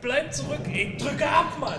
Bleib 0.00 0.32
zurück, 0.32 0.60
ey. 0.72 0.96
Drücke 0.98 1.28
ab, 1.28 1.58
Mann. 1.58 1.78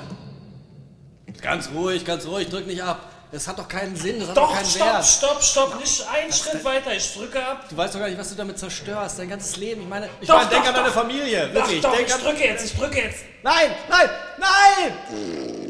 Ganz 1.42 1.70
ruhig, 1.74 2.04
ganz 2.06 2.26
ruhig, 2.26 2.50
drück 2.50 2.68
nicht 2.68 2.84
ab. 2.84 3.00
Das 3.32 3.48
hat 3.48 3.60
doch 3.60 3.68
keinen 3.68 3.96
Sinn, 3.96 4.20
das 4.20 4.30
hat 4.30 4.38
doch 4.38 4.48
Doch, 4.50 4.56
keinen 4.56 4.66
stopp, 4.66 4.88
Wert. 4.88 5.06
stopp, 5.06 5.44
stopp. 5.44 5.80
Nicht 5.80 6.04
einen 6.08 6.34
Schritt 6.34 6.66
weiter. 6.66 6.96
Ich 6.96 7.14
drücke 7.14 7.46
ab. 7.46 7.66
Du 7.70 7.78
weißt 7.78 7.94
doch 7.94 8.00
gar 8.00 8.10
nicht, 8.10 8.18
was 8.18 8.30
du 8.30 8.36
damit 8.36 8.58
zerstörst, 8.58 9.20
dein 9.20 9.30
ganzes 9.30 9.56
Leben. 9.58 9.82
Ich 9.84 9.88
meine, 9.88 10.10
ich 10.20 10.28
Doch, 10.28 10.38
meine, 10.38 10.50
denk 10.50 10.64
doch, 10.64 10.70
an 10.70 10.76
deine 10.76 10.88
doch. 10.88 10.96
Familie, 10.96 11.54
wirklich. 11.54 11.82
doch, 11.82 11.96
denk 11.96 12.08
ich 12.08 12.16
drücke 12.16 12.44
jetzt, 12.44 12.66
ich 12.66 12.76
drücke 12.76 12.98
jetzt. 12.98 13.20
Nein, 13.44 13.70
nein, 13.88 14.10
nein! 14.40 15.69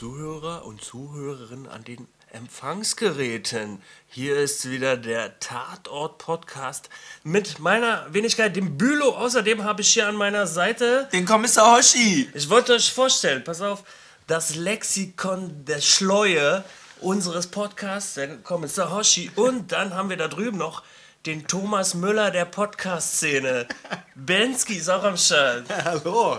Zuhörer 0.00 0.64
und 0.64 0.82
Zuhörerinnen 0.82 1.68
an 1.68 1.84
den 1.84 2.08
Empfangsgeräten. 2.32 3.82
Hier 4.08 4.38
ist 4.38 4.70
wieder 4.70 4.96
der 4.96 5.38
Tatort-Podcast 5.40 6.88
mit 7.22 7.58
meiner 7.58 8.06
Wenigkeit, 8.10 8.56
dem 8.56 8.78
Bülow. 8.78 9.10
Außerdem 9.10 9.62
habe 9.62 9.82
ich 9.82 9.90
hier 9.90 10.08
an 10.08 10.16
meiner 10.16 10.46
Seite, 10.46 11.06
Den 11.12 11.26
Kommissar 11.26 11.76
Hoshi. 11.76 12.30
ich 12.32 12.48
wollte 12.48 12.72
euch 12.72 12.90
vorstellen, 12.90 13.44
pass 13.44 13.60
auf, 13.60 13.84
das 14.26 14.54
Lexikon 14.54 15.66
der 15.66 15.82
Schleue 15.82 16.64
unseres 17.02 17.48
Podcasts, 17.48 18.14
der 18.14 18.38
Kommissar 18.38 18.90
Hoshi. 18.90 19.30
Und 19.36 19.70
dann 19.70 19.92
haben 19.92 20.08
wir 20.08 20.16
da 20.16 20.28
drüben 20.28 20.56
noch 20.56 20.82
den 21.26 21.46
Thomas 21.46 21.92
Müller 21.92 22.30
der 22.30 22.46
Podcast-Szene. 22.46 23.68
Bensky 24.14 24.76
ist 24.76 24.88
auch 24.88 25.04
am 25.04 25.18
Start. 25.18 25.66
Hallo. 25.84 26.38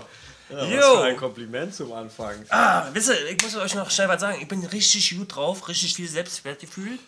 Ja, 0.52 0.66
Jo. 0.66 0.78
was 0.80 0.86
für 1.00 1.04
ein 1.06 1.18
Kompliment 1.18 1.74
zum 1.74 1.92
Anfang. 1.94 2.36
Ah, 2.50 2.88
wisst 2.94 3.10
ihr, 3.10 3.30
ich 3.30 3.42
muss 3.42 3.56
euch 3.56 3.74
noch 3.76 3.90
schnell 3.90 4.08
was 4.10 4.22
sagen. 4.22 4.38
Ich 4.42 4.48
bin 4.48 4.64
richtig 4.66 5.18
gut 5.18 5.36
drauf, 5.36 5.68
richtig 5.68 5.96
viel 5.96 6.08
Selbstwertgefühl, 6.10 7.00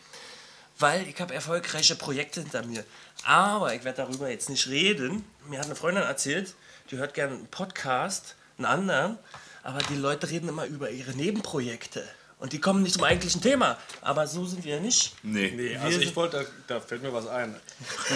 weil 0.80 1.08
ich 1.08 1.20
habe 1.20 1.34
erfolgreiche 1.34 1.96
Projekte 1.96 2.42
hinter 2.42 2.64
mir. 2.66 2.84
Aber 3.26 3.74
ich 3.74 3.84
werde 3.84 4.04
darüber 4.04 4.30
jetzt 4.30 4.50
nicht 4.50 4.68
reden. 4.68 5.26
Mir 5.48 5.60
hat 5.60 5.66
eine 5.66 5.76
Freundin 5.76 6.04
erzählt, 6.04 6.56
die 6.92 6.98
hört 6.98 7.14
gerne 7.14 7.36
einen 7.36 7.48
Podcast, 7.48 8.36
einen 8.58 8.66
anderen, 8.66 9.18
aber 9.64 9.80
die 9.90 9.96
Leute 9.96 10.30
reden 10.30 10.50
immer 10.50 10.66
über 10.66 10.90
ihre 10.90 11.12
Nebenprojekte. 11.12 12.08
Und 12.44 12.52
die 12.52 12.60
kommen 12.60 12.84
nicht 12.84 12.92
zum 12.96 13.06
eigentlichen 13.06 13.40
Thema. 13.42 13.78
Aber 14.02 14.28
so 14.28 14.46
sind 14.46 14.66
wir 14.66 14.82
nicht. 14.82 15.16
Nee. 15.24 15.54
Nee, 15.56 15.78
also 15.78 15.98
ich 16.02 16.14
wollte, 16.14 16.46
da, 16.68 16.76
da 16.76 16.82
fällt 16.82 17.02
mir 17.02 17.14
was 17.14 17.26
ein. 17.26 17.56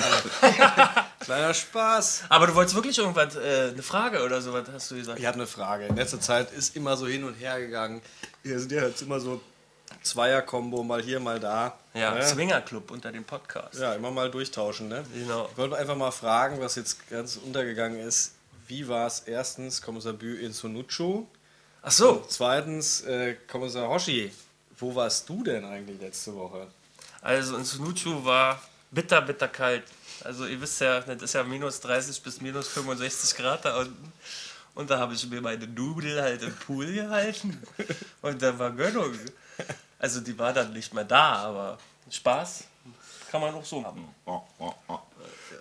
Kleiner 1.22 1.54
Spaß. 1.54 2.24
Aber 2.28 2.48
du 2.48 2.54
wolltest 2.54 2.76
wirklich 2.76 2.98
irgendwas, 2.98 3.38
äh, 3.38 3.70
eine 3.72 3.82
Frage 3.82 4.22
oder 4.26 4.42
sowas, 4.42 4.68
hast 4.74 4.92
du 4.92 4.96
gesagt. 4.96 5.18
Ich 5.18 5.26
habe 5.26 5.36
eine 5.36 5.48
Frage. 5.48 5.86
In 5.86 5.96
letzter 5.96 6.20
Zeit 6.20 6.52
ist 6.52 6.76
immer 6.76 6.98
so 6.98 7.08
hin 7.08 7.24
und 7.24 7.36
her 7.36 7.58
gegangen. 7.58 8.02
Wir 8.44 8.60
sind 8.60 8.74
ja 8.74 8.86
jetzt 8.86 9.02
immer 9.02 9.22
so 9.22 9.40
Zweier-Kombo, 10.04 10.84
mal 10.84 11.02
hier, 11.02 11.22
mal 11.22 11.40
da. 11.40 11.80
Ja, 11.94 12.14
Ne? 12.14 12.22
Swingerclub 12.28 12.92
unter 12.92 13.14
dem 13.14 13.24
Podcast. 13.24 13.80
Ja, 13.80 13.94
immer 13.94 14.12
mal 14.12 14.30
durchtauschen, 14.30 14.90
ne? 14.90 15.06
Genau. 15.14 15.48
Ich 15.50 15.58
wollte 15.58 15.78
einfach 15.78 15.96
mal 15.96 16.12
fragen, 16.12 16.60
was 16.60 16.76
jetzt 16.76 17.10
ganz 17.10 17.38
untergegangen 17.38 18.02
ist. 18.02 18.34
Wie 18.68 18.90
war 18.90 19.08
es 19.08 19.22
erstens, 19.22 19.82
Kommissar 19.82 20.12
Bü 20.12 20.36
in 20.36 20.52
Sunucho? 20.52 21.26
Ach 21.82 21.92
so. 21.92 22.26
Zweitens, 22.28 23.02
äh, 23.02 23.36
Kommissar 23.48 23.88
Hoshi, 23.88 24.32
wo 24.80 24.94
warst 24.94 25.28
du 25.30 25.44
denn 25.44 25.66
eigentlich 25.66 26.00
letzte 26.00 26.36
Woche? 26.36 26.68
Also 27.22 27.58
in 27.58 27.64
Sunuchu 27.64 28.24
war 28.24 28.62
bitter, 28.92 29.22
bitter 29.22 29.48
kalt. 29.48 29.84
Also 30.24 30.46
ihr 30.46 30.60
wisst 30.60 30.82
ja, 30.82 31.00
das 31.02 31.22
ist 31.22 31.34
ja 31.34 31.44
minus 31.44 31.80
30 31.82 32.22
bis 32.22 32.42
minus 32.42 32.68
65 32.70 33.38
Grad 33.38 33.66
da 33.66 33.80
unten. 33.80 34.14
Und 34.76 34.90
da 34.90 35.00
habe 35.00 35.14
ich 35.14 35.28
mir 35.28 35.42
meine 35.42 35.68
Nudel 35.68 36.22
halt 36.22 36.44
im 36.44 36.56
Pool 36.56 36.92
gehalten. 36.94 37.62
Und 38.22 38.42
da 38.42 38.58
war 38.58 38.72
Gönnung. 38.72 39.18
Also 40.00 40.22
die 40.22 40.38
war 40.38 40.54
dann 40.54 40.72
nicht 40.74 40.94
mehr 40.94 41.04
da, 41.04 41.38
aber 41.38 41.80
Spaß 42.12 42.66
kann 43.32 43.42
man 43.42 43.56
auch 43.56 43.66
so 43.66 43.84
haben. 43.84 44.08
Oh, 44.26 44.42
oh, 44.60 44.74
oh. 44.88 45.00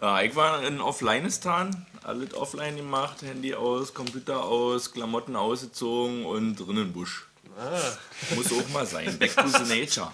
Ja, 0.00 0.20
ich 0.22 0.34
war 0.36 0.62
in 0.62 0.80
Offlineistan, 0.80 1.86
alles 2.02 2.34
offline 2.34 2.76
gemacht, 2.76 3.22
Handy 3.22 3.54
aus, 3.54 3.94
Computer 3.94 4.42
aus, 4.44 4.92
Klamotten 4.92 5.36
ausgezogen 5.36 6.24
und 6.26 6.56
drin 6.56 6.76
im 6.76 6.92
Busch. 6.92 7.26
Muss 8.34 8.52
auch 8.52 8.68
mal 8.68 8.84
sein. 8.86 9.18
Back 9.18 9.34
to 9.34 9.48
the 9.48 9.64
nature. 9.80 10.10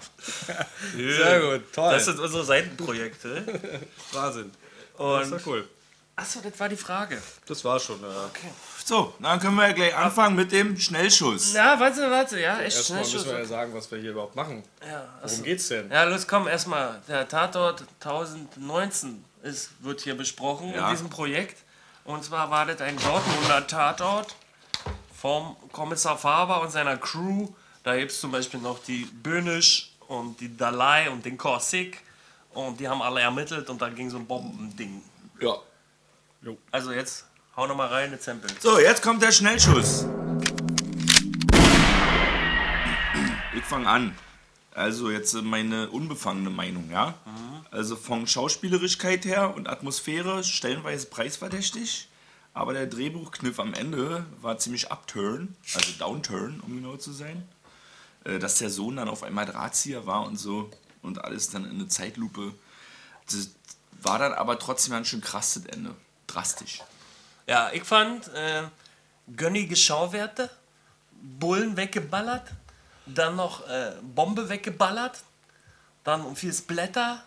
Sehr 0.95 1.41
gut, 1.41 1.73
toll. 1.73 1.91
Das 1.93 2.05
sind 2.05 2.19
unsere 2.19 2.43
Seitenprojekte. 2.45 3.59
Wahnsinn. 4.13 4.51
Das 4.97 5.05
Und 5.05 5.21
ist 5.23 5.31
ja 5.31 5.51
cool. 5.51 5.67
achso, 6.15 6.39
das 6.41 6.57
war 6.57 6.69
die 6.69 6.77
Frage. 6.77 7.21
Das 7.45 7.65
war 7.65 7.79
schon. 7.79 7.99
Ja. 8.01 8.29
So, 8.85 9.13
dann 9.19 9.39
können 9.41 9.55
wir 9.55 9.67
ja 9.67 9.73
gleich 9.73 9.95
anfangen 9.95 10.35
mit 10.37 10.53
dem 10.53 10.77
Schnellschuss. 10.77 11.53
Ja, 11.53 11.77
warte, 11.79 12.09
warte, 12.09 12.39
ja, 12.39 12.59
echt 12.61 12.77
Erstmal 12.77 13.03
schnell 13.03 13.19
müssen 13.19 13.31
wir 13.31 13.39
ja 13.39 13.45
sagen, 13.45 13.73
was 13.73 13.91
wir 13.91 13.99
hier 13.99 14.11
überhaupt 14.11 14.35
machen. 14.37 14.63
Ja, 14.87 15.09
Worum 15.21 15.43
geht's 15.43 15.67
denn? 15.67 15.91
Ja, 15.91 16.03
los, 16.05 16.25
komm, 16.27 16.47
erstmal. 16.47 17.01
Der 17.09 17.27
Tatort 17.27 17.83
1019 17.99 19.23
ist, 19.43 19.71
wird 19.83 20.01
hier 20.01 20.15
besprochen 20.17 20.73
Ja. 20.73 20.87
in 20.89 20.95
diesem 20.95 21.09
Projekt. 21.09 21.57
Und 22.05 22.23
zwar 22.23 22.49
war 22.49 22.65
das 22.65 22.81
ein 22.81 22.97
Dortmunder 22.97 23.67
Tatort 23.67 24.35
vom 25.15 25.55
Kommissar 25.71 26.17
Faber 26.17 26.61
und 26.61 26.71
seiner 26.71 26.97
Crew. 26.97 27.47
Da 27.83 27.95
gibt 27.97 28.11
es 28.11 28.19
zum 28.19 28.31
Beispiel 28.31 28.59
noch 28.59 28.79
die 28.83 29.05
Böhnisch 29.05 29.91
und 30.07 30.39
die 30.39 30.55
Dalai 30.57 31.09
und 31.09 31.23
den 31.25 31.37
Korsik. 31.37 32.01
Und 32.51 32.79
die 32.79 32.87
haben 32.87 33.01
alle 33.01 33.21
ermittelt 33.21 33.69
und 33.69 33.81
da 33.81 33.89
ging 33.89 34.09
so 34.09 34.17
ein 34.17 34.25
Bombending. 34.25 35.01
Ja. 35.39 35.55
Also 36.71 36.91
jetzt 36.91 37.25
hau 37.55 37.67
noch 37.67 37.75
mal 37.75 37.87
rein, 37.87 38.09
eine 38.09 38.17
Sample. 38.17 38.49
So, 38.59 38.79
jetzt 38.79 39.01
kommt 39.01 39.21
der 39.23 39.31
Schnellschuss. 39.31 40.05
Ich 43.55 43.63
fange 43.63 43.87
an. 43.87 44.15
Also 44.73 45.09
jetzt 45.11 45.33
meine 45.35 45.89
unbefangene 45.89 46.49
Meinung, 46.49 46.89
ja? 46.91 47.13
Also 47.71 47.95
von 47.95 48.27
Schauspielerischkeit 48.27 49.25
her 49.25 49.55
und 49.55 49.67
Atmosphäre 49.67 50.43
stellenweise 50.43 51.07
preisverdächtig, 51.07 52.07
aber 52.53 52.73
der 52.73 52.87
Drehbuchkniff 52.87 53.59
am 53.59 53.73
Ende 53.73 54.25
war 54.41 54.57
ziemlich 54.57 54.91
upturn, 54.91 55.55
also 55.73 55.91
downturn, 55.97 56.59
um 56.61 56.75
genau 56.75 56.97
zu 56.97 57.11
sein. 57.11 57.47
Äh, 58.25 58.39
Dass 58.39 58.59
der 58.59 58.69
Sohn 58.69 58.97
dann 58.97 59.09
auf 59.09 59.23
einmal 59.23 59.45
Drahtzieher 59.45 60.05
war 60.05 60.25
und 60.25 60.37
so 60.37 60.69
und 61.01 61.23
alles 61.23 61.49
dann 61.49 61.65
in 61.65 61.71
eine 61.71 61.87
Zeitlupe. 61.87 62.53
Das 63.25 63.49
war 64.01 64.19
dann 64.19 64.33
aber 64.33 64.59
trotzdem 64.59 64.93
ganz 64.93 65.07
schön 65.07 65.21
krass 65.21 65.55
das 65.55 65.65
Ende. 65.65 65.95
Drastisch. 66.27 66.81
Ja, 67.47 67.71
ich 67.73 67.83
fand 67.83 68.27
äh, 68.29 68.63
gönnige 69.35 69.75
Schauwerte, 69.75 70.49
Bullen 71.21 71.75
weggeballert, 71.77 72.51
dann 73.05 73.35
noch 73.35 73.67
äh, 73.67 73.93
Bombe 74.01 74.49
weggeballert, 74.49 75.23
dann 76.03 76.35
viel 76.35 76.53
Splatter 76.53 77.23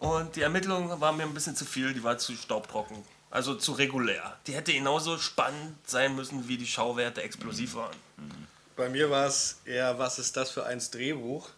und 0.00 0.36
die 0.36 0.42
Ermittlung 0.42 1.00
war 1.00 1.12
mir 1.12 1.24
ein 1.24 1.34
bisschen 1.34 1.56
zu 1.56 1.64
viel, 1.64 1.92
die 1.92 2.02
war 2.02 2.18
zu 2.18 2.34
staubtrocken. 2.34 3.02
Also 3.30 3.54
zu 3.54 3.72
regulär. 3.72 4.38
Die 4.46 4.54
hätte 4.54 4.72
genauso 4.72 5.18
spannend 5.18 5.76
sein 5.86 6.14
müssen, 6.14 6.48
wie 6.48 6.56
die 6.56 6.66
Schauwerte 6.66 7.22
explosiv 7.22 7.74
waren. 7.74 7.96
Bei 8.74 8.88
mir 8.88 9.10
war 9.10 9.26
es 9.26 9.60
eher, 9.64 9.98
was 9.98 10.18
ist 10.18 10.36
das 10.36 10.50
für 10.50 10.64
ein 10.64 10.80
Drehbuch? 10.90 11.48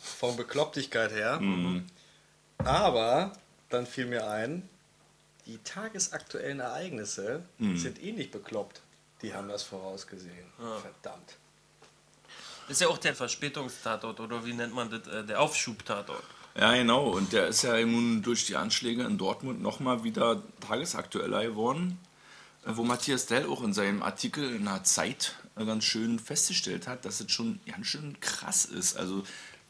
Von 0.00 0.36
Beklopptigkeit 0.36 1.10
her. 1.10 1.40
Aber 2.58 3.32
dann 3.70 3.86
fiel 3.86 4.06
mir 4.06 4.28
ein, 4.28 4.68
die 5.46 5.58
tagesaktuellen 5.58 6.60
Ereignisse 6.60 7.42
sind 7.58 8.02
ähnlich 8.02 8.30
bekloppt. 8.30 8.82
Die 9.22 9.34
haben 9.34 9.48
das 9.48 9.64
vorausgesehen. 9.64 10.46
Verdammt. 10.80 11.36
Ist 12.68 12.82
ja 12.82 12.88
auch 12.88 12.98
der 12.98 13.14
Verspätungstatort 13.14 14.20
oder 14.20 14.44
wie 14.44 14.52
nennt 14.52 14.74
man 14.74 14.90
das? 14.90 15.06
Äh, 15.08 15.24
der 15.24 15.40
Aufschubtatort. 15.40 16.22
Ja, 16.58 16.74
genau. 16.74 17.10
Und 17.10 17.32
der 17.32 17.46
ist 17.46 17.62
ja 17.62 17.78
nun 17.86 18.22
durch 18.22 18.46
die 18.46 18.56
Anschläge 18.56 19.04
in 19.04 19.16
Dortmund 19.16 19.62
nochmal 19.62 20.02
wieder 20.02 20.42
tagesaktueller 20.60 21.44
geworden. 21.44 21.98
äh, 22.66 22.70
Wo 22.74 22.82
Matthias 22.82 23.26
Dell 23.26 23.46
auch 23.46 23.62
in 23.62 23.72
seinem 23.72 24.02
Artikel 24.02 24.56
in 24.56 24.64
der 24.64 24.82
Zeit 24.82 25.36
äh, 25.56 25.64
ganz 25.64 25.84
schön 25.84 26.18
festgestellt 26.18 26.88
hat, 26.88 27.04
dass 27.04 27.20
es 27.20 27.30
schon 27.30 27.60
ganz 27.64 27.86
schön 27.86 28.18
krass 28.20 28.64
ist. 28.64 28.96
Also 28.96 29.22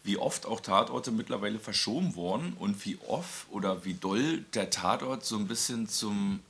wie 0.03 0.17
oft 0.17 0.47
auch 0.47 0.61
Tatorte 0.61 1.11
mittlerweile 1.11 1.59
verschoben 1.59 2.15
wurden 2.15 2.55
und 2.59 2.83
wie 2.87 2.99
oft 3.07 3.47
oder 3.51 3.85
wie 3.85 3.95
doll 3.95 4.39
der 4.55 4.71
Tatort 4.71 5.27
so 5.27 5.37
ein 5.37 5.47
bisschen 5.47 5.89
zum 5.89 6.41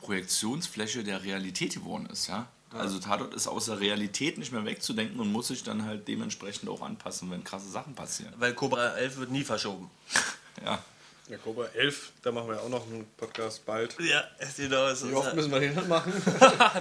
Projektionsfläche 0.00 1.04
der 1.04 1.22
Realität 1.22 1.74
geworden 1.74 2.06
ist. 2.06 2.26
Ja? 2.26 2.48
Also 2.78 2.98
Tatort 2.98 3.34
ist 3.34 3.46
aus 3.46 3.66
der 3.66 3.78
Realität 3.80 4.36
nicht 4.38 4.52
mehr 4.52 4.64
wegzudenken 4.64 5.20
und 5.20 5.30
muss 5.30 5.48
sich 5.48 5.62
dann 5.62 5.84
halt 5.84 6.08
dementsprechend 6.08 6.68
auch 6.68 6.82
anpassen, 6.82 7.30
wenn 7.30 7.44
krasse 7.44 7.68
Sachen 7.70 7.94
passieren. 7.94 8.32
Weil 8.38 8.54
Cobra 8.54 8.94
11 8.96 9.16
wird 9.18 9.30
nie 9.30 9.44
verschoben. 9.44 9.90
Ja. 10.64 10.78
Ja, 11.28 11.36
Cobra 11.38 11.64
11, 11.74 12.12
da 12.22 12.30
machen 12.30 12.48
wir 12.50 12.60
auch 12.62 12.68
noch 12.68 12.86
einen 12.86 13.06
Podcast 13.16 13.64
bald. 13.66 13.96
Ja, 13.98 14.22
genau. 14.56 14.86
Ist 14.88 15.08
Wie 15.08 15.12
oft 15.14 15.34
müssen 15.34 15.50
wir 15.50 15.58
den 15.58 15.88
machen? 15.88 16.12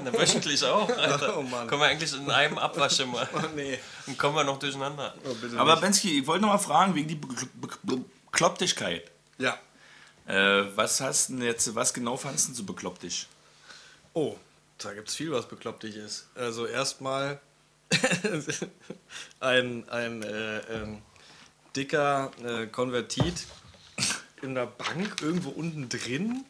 Na, 0.04 0.14
wöchentlich 0.14 0.64
auch, 0.66 0.88
Alter. 0.98 1.38
Oh 1.40 1.42
Mann. 1.42 1.66
Können 1.68 1.82
wir 1.82 1.88
eigentlich 1.88 2.14
in 2.14 2.30
einem 2.30 2.58
Abwasch 2.60 3.00
immer. 3.00 3.28
nee. 3.56 3.80
Dann 4.06 4.16
kommen 4.18 4.36
wir 4.36 4.44
noch 4.44 4.60
durcheinander. 4.60 5.16
Oh, 5.26 5.58
Aber 5.58 5.72
nicht. 5.72 5.82
Bensky, 5.82 6.20
ich 6.20 6.28
wollte 6.28 6.42
noch 6.44 6.50
mal 6.50 6.58
fragen, 6.60 6.94
wegen 6.94 7.08
die 7.08 7.16
Be- 7.16 7.28
Be- 7.84 8.02
Beklopptigkeit. 8.32 9.10
Ja. 9.40 9.58
Äh, 10.28 10.66
was 10.76 11.02
hast 11.02 11.30
denn 11.30 11.42
jetzt, 11.42 11.74
was 11.74 11.94
genau 11.94 12.16
fandest 12.18 12.50
du 12.50 12.54
so 12.54 12.64
beklopptig? 12.64 13.28
Oh, 14.14 14.36
da 14.84 14.94
gibt 14.94 15.10
es 15.10 15.16
viel, 15.16 15.32
was 15.32 15.48
beklopptig 15.48 15.96
ist. 15.96 16.28
Also 16.36 16.66
erstmal 16.66 17.40
ein, 19.40 19.88
ein 19.90 20.24
äh, 20.24 20.60
ähm, 20.60 21.02
dicker 21.76 22.32
äh, 22.44 22.68
Konvertit 22.68 23.46
in 24.42 24.56
der 24.56 24.66
Bank 24.66 25.22
irgendwo 25.22 25.50
unten 25.50 25.90
drin, 25.90 26.44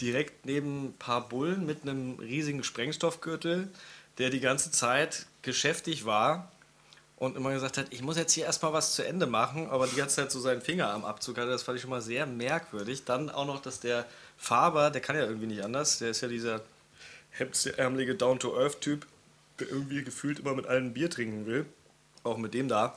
direkt 0.00 0.46
neben 0.46 0.86
ein 0.86 0.92
paar 0.94 1.28
Bullen 1.28 1.64
mit 1.64 1.82
einem 1.82 2.18
riesigen 2.18 2.64
Sprengstoffgürtel, 2.64 3.68
der 4.18 4.30
die 4.30 4.40
ganze 4.40 4.70
Zeit 4.70 5.26
geschäftig 5.42 6.04
war 6.04 6.50
und 7.16 7.36
immer 7.36 7.52
gesagt 7.52 7.78
hat, 7.78 7.86
ich 7.90 8.02
muss 8.02 8.16
jetzt 8.16 8.32
hier 8.32 8.44
erstmal 8.44 8.72
was 8.72 8.94
zu 8.94 9.06
Ende 9.06 9.26
machen, 9.26 9.68
aber 9.68 9.86
die 9.86 9.96
ganze 9.96 10.16
Zeit 10.16 10.32
so 10.32 10.40
seinen 10.40 10.62
Finger 10.62 10.90
am 10.90 11.04
Abzug 11.04 11.38
hatte, 11.38 11.50
das 11.50 11.62
fand 11.62 11.76
ich 11.76 11.82
schon 11.82 11.90
mal 11.90 12.00
sehr 12.00 12.26
merkwürdig. 12.26 13.04
Dann 13.04 13.30
auch 13.30 13.46
noch, 13.46 13.60
dass 13.60 13.78
der 13.78 14.06
Faber, 14.36 14.90
der 14.90 15.00
kann 15.00 15.16
ja 15.16 15.22
irgendwie 15.22 15.46
nicht 15.46 15.62
anders, 15.62 15.98
der 15.98 16.10
ist 16.10 16.22
ja 16.22 16.28
dieser 16.28 16.62
hemdsärmelige 17.40 18.14
Down-to-Earth-Typ, 18.14 19.06
der 19.58 19.68
irgendwie 19.68 20.04
gefühlt 20.04 20.38
immer 20.38 20.54
mit 20.54 20.66
allen 20.66 20.92
Bier 20.94 21.10
trinken 21.10 21.46
will, 21.46 21.66
auch 22.22 22.36
mit 22.38 22.54
dem 22.54 22.68
da, 22.68 22.96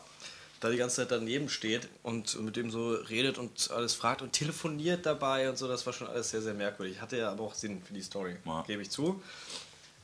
da 0.59 0.69
die 0.69 0.77
ganze 0.77 0.97
Zeit 0.97 1.11
daneben 1.11 1.49
steht 1.49 1.89
und 2.03 2.39
mit 2.41 2.55
dem 2.55 2.71
so 2.71 2.91
redet 2.93 3.37
und 3.37 3.71
alles 3.71 3.93
fragt 3.95 4.21
und 4.21 4.31
telefoniert 4.33 5.05
dabei 5.05 5.49
und 5.49 5.57
so, 5.57 5.67
das 5.67 5.85
war 5.85 5.93
schon 5.93 6.07
alles 6.07 6.29
sehr, 6.29 6.41
sehr 6.41 6.53
merkwürdig. 6.53 7.01
Hatte 7.01 7.17
ja 7.17 7.31
aber 7.31 7.43
auch 7.43 7.53
Sinn 7.53 7.81
für 7.85 7.93
die 7.93 8.01
Story, 8.01 8.35
Ja. 8.45 8.63
gebe 8.67 8.81
ich 8.81 8.89
zu. 8.91 9.21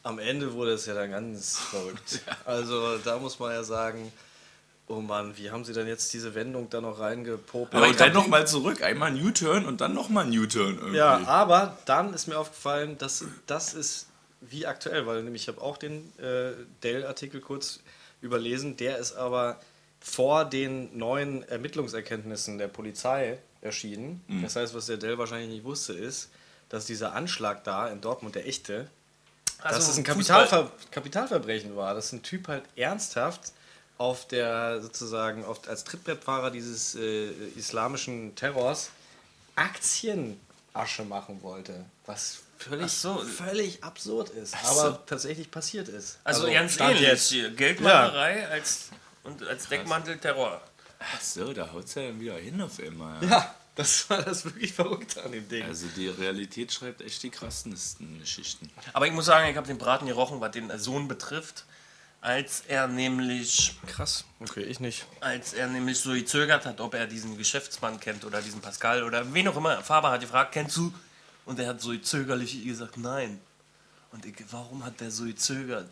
Am 0.03 0.17
Ende 0.19 0.53
wurde 0.53 0.71
es 0.71 0.85
ja 0.85 0.93
dann 0.95 1.11
ganz 1.11 1.57
verrückt. 1.59 2.21
Also 2.45 2.97
da 2.99 3.17
muss 3.19 3.37
man 3.39 3.51
ja 3.51 3.63
sagen, 3.63 4.11
oh 4.87 5.01
Mann, 5.01 5.37
wie 5.37 5.51
haben 5.51 5.63
sie 5.63 5.71
denn 5.73 5.87
jetzt 5.87 6.11
diese 6.13 6.33
Wendung 6.35 6.69
da 6.69 6.81
noch 6.81 6.99
reingepopelt? 6.99 7.75
Aber 7.75 7.85
Ich 7.85 7.91
und 7.93 7.99
dann 8.01 8.13
nochmal 8.13 8.47
zurück, 8.47 8.81
einmal 8.81 9.11
ein 9.11 9.21
U-Turn 9.23 9.65
und 9.65 9.79
dann 9.81 9.93
nochmal 9.93 10.25
ein 10.25 10.37
U-Turn 10.37 10.77
irgendwie. 10.77 10.97
Ja, 10.97 11.21
aber 11.25 11.77
dann 11.85 12.13
ist 12.13 12.27
mir 12.27 12.37
aufgefallen, 12.37 12.97
dass 12.97 13.23
das 13.45 13.73
ist 13.73 14.07
wie 14.41 14.65
aktuell, 14.65 15.05
weil 15.05 15.23
nämlich 15.23 15.43
ich 15.43 15.47
habe 15.47 15.61
auch 15.61 15.77
den 15.77 16.11
äh, 16.19 16.51
Dell-Artikel 16.83 17.41
kurz 17.41 17.79
überlesen, 18.21 18.77
der 18.77 18.97
ist 18.97 19.13
aber 19.13 19.59
vor 19.99 20.45
den 20.45 20.97
neuen 20.97 21.43
Ermittlungserkenntnissen 21.43 22.57
der 22.57 22.67
Polizei 22.67 23.37
erschienen. 23.61 24.23
Das 24.41 24.55
heißt, 24.55 24.73
was 24.73 24.85
der 24.85 24.97
Dell 24.97 25.17
wahrscheinlich 25.17 25.49
nicht 25.49 25.63
wusste, 25.65 25.93
ist, 25.93 26.29
dass 26.69 26.85
dieser 26.85 27.13
Anschlag 27.13 27.63
da 27.65 27.89
in 27.89 27.99
Dortmund, 27.99 28.35
der 28.35 28.47
echte, 28.47 28.87
dass 29.61 29.73
Also 29.73 29.91
es 29.91 29.97
ein. 29.97 30.03
Kapitalver 30.05 30.71
Kapitalverbrechen 30.91 31.75
war. 31.75 31.93
Dass 31.93 32.13
ein 32.13 32.23
Typ 32.23 32.47
halt 32.47 32.63
ernsthaft 32.75 33.51
auf 33.97 34.27
der 34.27 34.81
sozusagen 34.81 35.43
auf, 35.43 35.67
als 35.67 35.83
Trittbrettfahrer 35.83 36.51
dieses 36.51 36.95
äh, 36.95 37.29
islamischen 37.57 38.35
Terrors 38.35 38.91
Aktienasche 39.55 41.03
machen 41.07 41.41
wollte. 41.41 41.83
Was 42.05 42.43
völlig, 42.59 42.91
so. 42.91 43.17
völlig 43.17 43.83
absurd 43.83 44.29
ist, 44.29 44.51
so. 44.51 44.81
aber 44.81 45.05
tatsächlich 45.05 45.49
passiert 45.49 45.87
ist. 45.87 46.19
Also, 46.23 46.51
ganz 46.51 46.73
Stand 46.73 46.91
ähnlich 46.91 47.07
jetzt. 47.07 47.29
hier. 47.29 47.49
Geldmacherei 47.51 48.47
als, 48.47 48.89
und 49.23 49.43
als 49.47 49.67
Deckmantel 49.67 50.17
Terror. 50.17 50.61
Ach 50.99 51.21
so, 51.21 51.53
da 51.53 51.71
haut 51.71 51.85
es 51.85 51.95
ja 51.95 52.03
dann 52.03 52.19
wieder 52.19 52.35
hin 52.35 52.61
auf 52.61 52.79
einmal. 52.79 53.23
Ja, 53.23 53.55
das 53.75 54.09
war 54.09 54.21
das 54.21 54.43
wirklich 54.43 54.73
Verrückte 54.73 55.23
an 55.23 55.31
dem 55.31 55.47
Ding. 55.47 55.63
Also 55.63 55.87
die 55.95 56.09
Realität 56.09 56.73
schreibt 56.73 57.01
echt 57.01 57.23
die 57.23 57.29
krassesten 57.29 58.19
Geschichten. 58.19 58.69
Aber 58.91 59.07
ich 59.07 59.13
muss 59.13 59.25
sagen, 59.25 59.49
ich 59.49 59.55
habe 59.55 59.67
den 59.67 59.77
Braten 59.77 60.07
gerochen, 60.07 60.41
was 60.41 60.51
den 60.51 60.77
Sohn 60.77 61.07
betrifft, 61.07 61.63
als 62.19 62.63
er 62.67 62.87
nämlich 62.87 63.79
Krass. 63.87 64.25
Okay, 64.41 64.63
ich 64.63 64.81
nicht. 64.81 65.05
als 65.21 65.53
er 65.53 65.67
nämlich 65.67 65.99
so 65.99 66.11
gezögert 66.11 66.65
hat, 66.65 66.81
ob 66.81 66.93
er 66.93 67.07
diesen 67.07 67.37
Geschäftsmann 67.37 68.01
kennt 68.01 68.25
oder 68.25 68.41
diesen 68.41 68.59
Pascal 68.59 69.03
oder 69.03 69.33
wen 69.33 69.47
auch 69.47 69.55
immer. 69.55 69.81
Faber 69.81 70.11
hat 70.11 70.19
gefragt, 70.19 70.51
kennst 70.51 70.75
du? 70.75 70.93
Und 71.49 71.59
er 71.59 71.69
hat 71.69 71.81
so 71.81 71.97
zögerlich 71.97 72.63
gesagt, 72.63 72.97
nein. 72.97 73.39
Und 74.11 74.23
ich, 74.23 74.35
warum 74.51 74.85
hat 74.85 74.99
der 75.01 75.09
so 75.09 75.23
gezögert? 75.23 75.89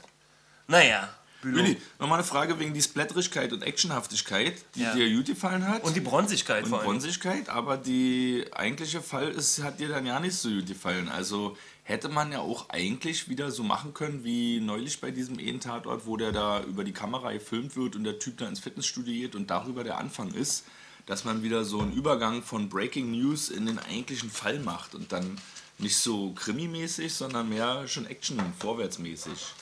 Naja, 0.67 1.09
Bülow. 1.41 1.57
Willi, 1.57 1.81
nochmal 1.99 2.19
eine 2.19 2.27
Frage 2.27 2.59
wegen 2.59 2.75
die 2.75 2.81
Splatterigkeit 2.81 3.51
und 3.51 3.63
Actionhaftigkeit, 3.63 4.53
die 4.75 4.81
Ja. 4.83 4.93
dir 4.93 5.11
gut 5.15 5.25
gefallen 5.25 5.67
hat. 5.67 5.83
Und 5.83 5.95
die 5.95 5.99
Bronzigkeit 5.99 6.63
und 6.65 6.69
vor 6.69 6.79
allem. 6.79 6.85
Bronzigkeit, 6.85 7.49
aber 7.49 7.75
die 7.77 8.45
eigentliche 8.53 9.01
Fall 9.01 9.29
ist, 9.29 9.63
hat 9.63 9.79
dir 9.79 9.89
dann 9.89 10.05
ja 10.05 10.19
nicht 10.19 10.35
so 10.35 10.47
gut 10.49 10.67
gefallen. 10.67 11.09
Also 11.09 11.57
hätte 11.81 12.09
man 12.09 12.31
ja 12.31 12.39
auch 12.39 12.69
eigentlich 12.69 13.27
wieder 13.27 13.49
so 13.49 13.63
machen 13.63 13.95
können, 13.95 14.23
wie 14.23 14.59
neulich 14.59 15.01
bei 15.01 15.09
diesem 15.09 15.39
Ehen-Tatort, 15.39 16.05
wo 16.05 16.17
der 16.17 16.31
da 16.31 16.61
über 16.65 16.83
die 16.83 16.93
Kamera 16.93 17.31
gefilmt 17.33 17.75
wird 17.75 17.95
und 17.95 18.03
der 18.03 18.19
Typ 18.19 18.37
da 18.37 18.47
ins 18.47 18.59
Fitnessstudio 18.59 19.11
geht 19.23 19.35
und 19.35 19.49
darüber 19.49 19.83
der 19.83 19.97
Anfang 19.97 20.31
ist, 20.35 20.65
dass 21.07 21.25
man 21.25 21.41
wieder 21.41 21.65
so 21.65 21.81
einen 21.81 21.93
Übergang 21.93 22.43
von 22.43 22.69
Breaking 22.69 23.11
News 23.11 23.49
in 23.49 23.65
den 23.65 23.79
eigentlichen 23.79 24.29
Fall 24.29 24.59
macht 24.59 24.93
und 24.93 25.11
dann 25.11 25.37
nicht 25.79 25.97
so 25.97 26.31
krimimäßig, 26.33 27.13
sondern 27.13 27.49
mehr 27.49 27.87
schon 27.87 28.05
Action, 28.05 28.39
vorwärtsmäßig. 28.59 29.53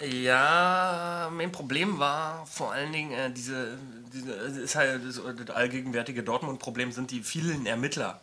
Ja, 0.00 1.28
mein 1.32 1.50
Problem 1.50 1.98
war 1.98 2.46
vor 2.46 2.72
allen 2.72 2.92
Dingen 2.92 3.10
äh, 3.10 3.32
diese, 3.32 3.76
diese 4.12 4.32
es 4.32 4.56
ist 4.56 4.76
halt 4.76 5.04
das, 5.04 5.20
das 5.36 5.50
allgegenwärtige 5.50 6.22
Dortmund-Problem 6.22 6.92
sind 6.92 7.10
die 7.10 7.20
vielen 7.22 7.66
Ermittler. 7.66 8.20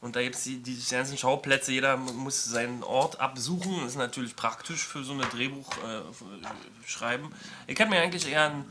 Und 0.00 0.16
da 0.16 0.22
gibt 0.22 0.34
es 0.34 0.42
die, 0.42 0.56
die 0.56 0.76
ganzen 0.90 1.16
Schauplätze, 1.16 1.70
jeder 1.70 1.96
muss 1.96 2.44
seinen 2.44 2.82
Ort 2.82 3.20
absuchen. 3.20 3.76
Das 3.82 3.90
ist 3.90 3.96
natürlich 3.96 4.34
praktisch 4.34 4.84
für 4.84 5.04
so 5.04 5.12
eine 5.12 5.22
Drehbuch 5.26 5.70
äh, 5.78 6.88
schreiben. 6.88 7.32
Ich 7.68 7.78
hätte 7.78 7.90
mir 7.90 8.00
eigentlich 8.00 8.28
eher, 8.28 8.50
ein, 8.50 8.64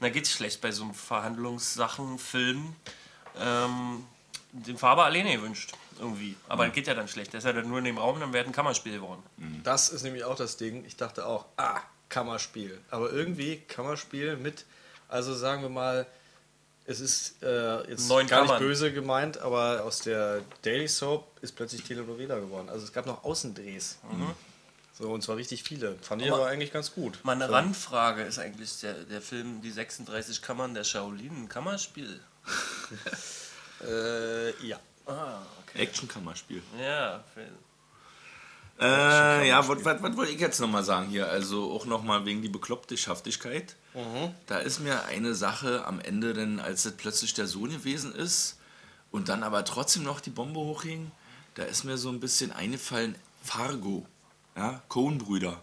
na 0.00 0.08
geht's 0.08 0.30
schlecht 0.30 0.60
bei 0.60 0.72
so 0.72 0.84
einem 0.84 0.94
Verhandlungssachen, 0.94 2.18
Film, 2.18 2.74
ähm, 3.38 4.04
den 4.52 4.78
Faber 4.78 5.04
alleine 5.04 5.36
gewünscht. 5.36 5.72
Irgendwie. 5.98 6.36
Aber 6.48 6.66
das 6.66 6.74
geht 6.74 6.86
ja 6.86 6.94
dann 6.94 7.08
schlecht. 7.08 7.32
Der 7.32 7.38
ist 7.38 7.44
ja 7.44 7.52
dann 7.52 7.68
nur 7.68 7.78
in 7.78 7.84
dem 7.84 7.96
Raum, 7.96 8.20
dann 8.20 8.32
wäre 8.32 8.44
ein 8.44 8.52
Kammerspiel 8.52 8.92
geworden. 8.92 9.22
Das 9.62 9.88
ist 9.88 10.02
nämlich 10.02 10.24
auch 10.24 10.36
das 10.36 10.58
Ding. 10.58 10.84
Ich 10.84 10.96
dachte 10.96 11.24
auch, 11.24 11.46
ah, 11.56 11.80
Kammerspiel. 12.10 12.78
Aber 12.90 13.10
irgendwie 13.10 13.58
Kammerspiel 13.60 14.36
mit, 14.36 14.66
also 15.08 15.34
sagen 15.34 15.62
wir 15.62 15.70
mal, 15.70 16.06
es 16.84 17.00
ist 17.00 17.42
äh, 17.42 17.88
jetzt 17.90 18.08
Neun 18.08 18.26
gar 18.26 18.42
nicht 18.42 18.50
Kammern. 18.50 18.62
böse 18.62 18.92
gemeint, 18.92 19.38
aber 19.38 19.82
aus 19.84 20.00
der 20.00 20.42
Daily 20.62 20.86
Soap 20.86 21.26
ist 21.40 21.56
plötzlich 21.56 21.82
Telenovela 21.82 22.38
geworden. 22.38 22.68
Also 22.68 22.84
es 22.84 22.92
gab 22.92 23.06
noch 23.06 23.24
Außendrehs. 23.24 23.98
So, 24.98 25.10
und 25.10 25.22
zwar 25.22 25.36
richtig 25.36 25.62
viele. 25.62 25.96
Fand 26.00 26.22
ich 26.22 26.28
Aber- 26.28 26.42
aber 26.42 26.46
eigentlich 26.50 26.72
ganz 26.72 26.92
gut. 26.94 27.18
Meine 27.22 27.50
Randfrage 27.50 28.22
ist 28.22 28.38
eigentlich 28.38 28.80
der, 28.80 28.94
der 29.04 29.20
Film 29.20 29.60
Die 29.60 29.70
36 29.70 30.40
Kammern 30.40 30.72
der 30.74 30.84
Shaolin 30.84 31.44
ein 31.44 31.48
Kammerspiel. 31.48 32.20
Äh, 33.86 34.66
ja. 34.66 34.80
Ah, 35.04 35.40
okay. 35.62 35.82
Action-Kammerspiel. 35.82 36.62
Ja, 36.80 37.22
Film. 37.34 37.52
Äh, 38.80 39.48
ja, 39.48 39.66
was, 39.68 39.84
was, 39.84 40.02
was 40.02 40.16
wollte 40.16 40.32
ich 40.32 40.40
jetzt 40.40 40.60
nochmal 40.60 40.82
sagen 40.82 41.08
hier? 41.08 41.28
Also 41.28 41.70
auch 41.72 41.84
nochmal 41.84 42.24
wegen 42.24 42.40
die 42.40 42.48
Beklopptehaftigkeit. 42.48 43.76
Da 44.46 44.58
ist 44.58 44.80
mir 44.80 45.04
eine 45.06 45.34
Sache 45.34 45.84
am 45.86 46.00
Ende, 46.00 46.32
denn 46.32 46.58
als 46.60 46.84
es 46.86 46.92
plötzlich 46.96 47.34
der 47.34 47.46
Sohn 47.46 47.70
gewesen 47.70 48.14
ist 48.14 48.58
und 49.10 49.28
dann 49.28 49.42
aber 49.42 49.64
trotzdem 49.64 50.02
noch 50.04 50.20
die 50.20 50.30
Bombe 50.30 50.60
hochging, 50.60 51.10
da 51.54 51.62
ist 51.64 51.84
mir 51.84 51.96
so 51.98 52.08
ein 52.10 52.20
bisschen 52.20 52.52
eingefallen, 52.52 53.14
Fargo. 53.42 54.06
Ja, 54.56 54.82
Coen-Brüder. 54.88 55.60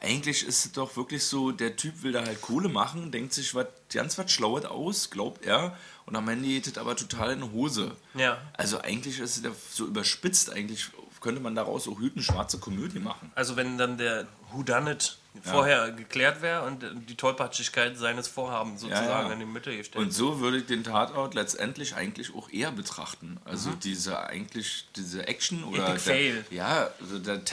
Eigentlich 0.00 0.46
ist 0.46 0.64
es 0.64 0.72
doch 0.72 0.96
wirklich 0.96 1.24
so, 1.24 1.52
der 1.52 1.76
Typ 1.76 2.02
will 2.02 2.12
da 2.12 2.24
halt 2.24 2.40
Kohle 2.42 2.68
machen, 2.68 3.12
denkt 3.12 3.32
sich 3.32 3.54
was 3.54 3.66
ganz 3.92 4.18
was 4.18 4.32
Schlaues 4.32 4.64
aus, 4.64 5.10
glaubt 5.10 5.44
er, 5.44 5.76
und 6.06 6.16
am 6.16 6.28
Ende 6.28 6.48
geht 6.48 6.66
es 6.66 6.76
aber 6.76 6.96
total 6.96 7.32
in 7.32 7.40
die 7.42 7.50
Hose. 7.52 7.92
Ja. 8.14 8.38
Also 8.54 8.80
eigentlich 8.80 9.20
ist 9.20 9.36
es 9.36 9.44
ja 9.44 9.50
so 9.70 9.86
überspitzt, 9.86 10.52
eigentlich 10.52 10.86
könnte 11.20 11.40
man 11.40 11.54
daraus 11.54 11.86
auch 11.86 12.00
Hüten 12.00 12.20
schwarze 12.20 12.58
Komödie 12.58 12.98
machen. 12.98 13.30
Also 13.36 13.54
wenn 13.54 13.78
dann 13.78 13.96
der 13.96 14.26
Whodunit 14.50 15.18
vorher 15.42 15.92
geklärt 15.92 16.42
wäre 16.42 16.62
und 16.62 16.84
die 17.08 17.14
Tollpatschigkeit 17.14 17.96
seines 17.96 18.26
Vorhabens 18.28 18.80
sozusagen 18.82 19.08
Ja, 19.08 19.26
ja. 19.28 19.32
in 19.32 19.38
die 19.38 19.46
Mitte 19.46 19.74
gestellt. 19.74 20.04
Und 20.04 20.12
so 20.12 20.40
würde 20.40 20.58
ich 20.58 20.66
den 20.66 20.84
Tatort 20.84 21.34
letztendlich 21.34 21.94
eigentlich 21.94 22.34
auch 22.34 22.50
eher 22.50 22.72
betrachten. 22.72 23.38
Also 23.44 23.70
diese 23.70 24.18
eigentlich, 24.26 24.88
diese 24.96 25.28
Action 25.28 25.64
oder 25.64 25.86
der, 25.86 25.98
Fail. 26.00 26.44
ja, 26.50 26.90
also 27.00 27.18
der 27.20 27.44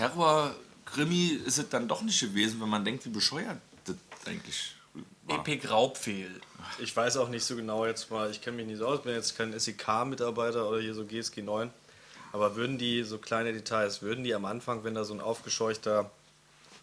Terror-Krimi 0.93 1.41
ist 1.45 1.57
es 1.57 1.69
dann 1.69 1.87
doch 1.87 2.01
nicht 2.01 2.19
gewesen, 2.19 2.59
wenn 2.61 2.69
man 2.69 2.83
denkt, 2.83 3.05
wie 3.05 3.09
bescheuert 3.09 3.57
das 3.85 3.95
eigentlich 4.25 4.75
war. 5.25 5.39
Epic 5.39 5.67
Raubfehl. 5.67 6.41
Ich 6.79 6.95
weiß 6.95 7.17
auch 7.17 7.29
nicht 7.29 7.43
so 7.43 7.55
genau 7.55 7.85
jetzt 7.85 8.09
mal, 8.11 8.29
ich 8.31 8.41
kenne 8.41 8.57
mich 8.57 8.67
nicht 8.67 8.79
so 8.79 8.87
aus, 8.87 9.03
bin 9.03 9.13
jetzt 9.13 9.37
kein 9.37 9.57
SEK-Mitarbeiter 9.57 10.67
oder 10.67 10.79
hier 10.81 10.93
so 10.93 11.05
GSG 11.05 11.41
9. 11.41 11.69
Aber 12.31 12.55
würden 12.55 12.77
die, 12.77 13.03
so 13.03 13.17
kleine 13.17 13.53
Details, 13.53 14.01
würden 14.01 14.23
die 14.23 14.33
am 14.35 14.45
Anfang, 14.45 14.83
wenn 14.83 14.93
da 14.93 15.03
so 15.03 15.13
ein 15.13 15.21
aufgescheuchter 15.21 16.11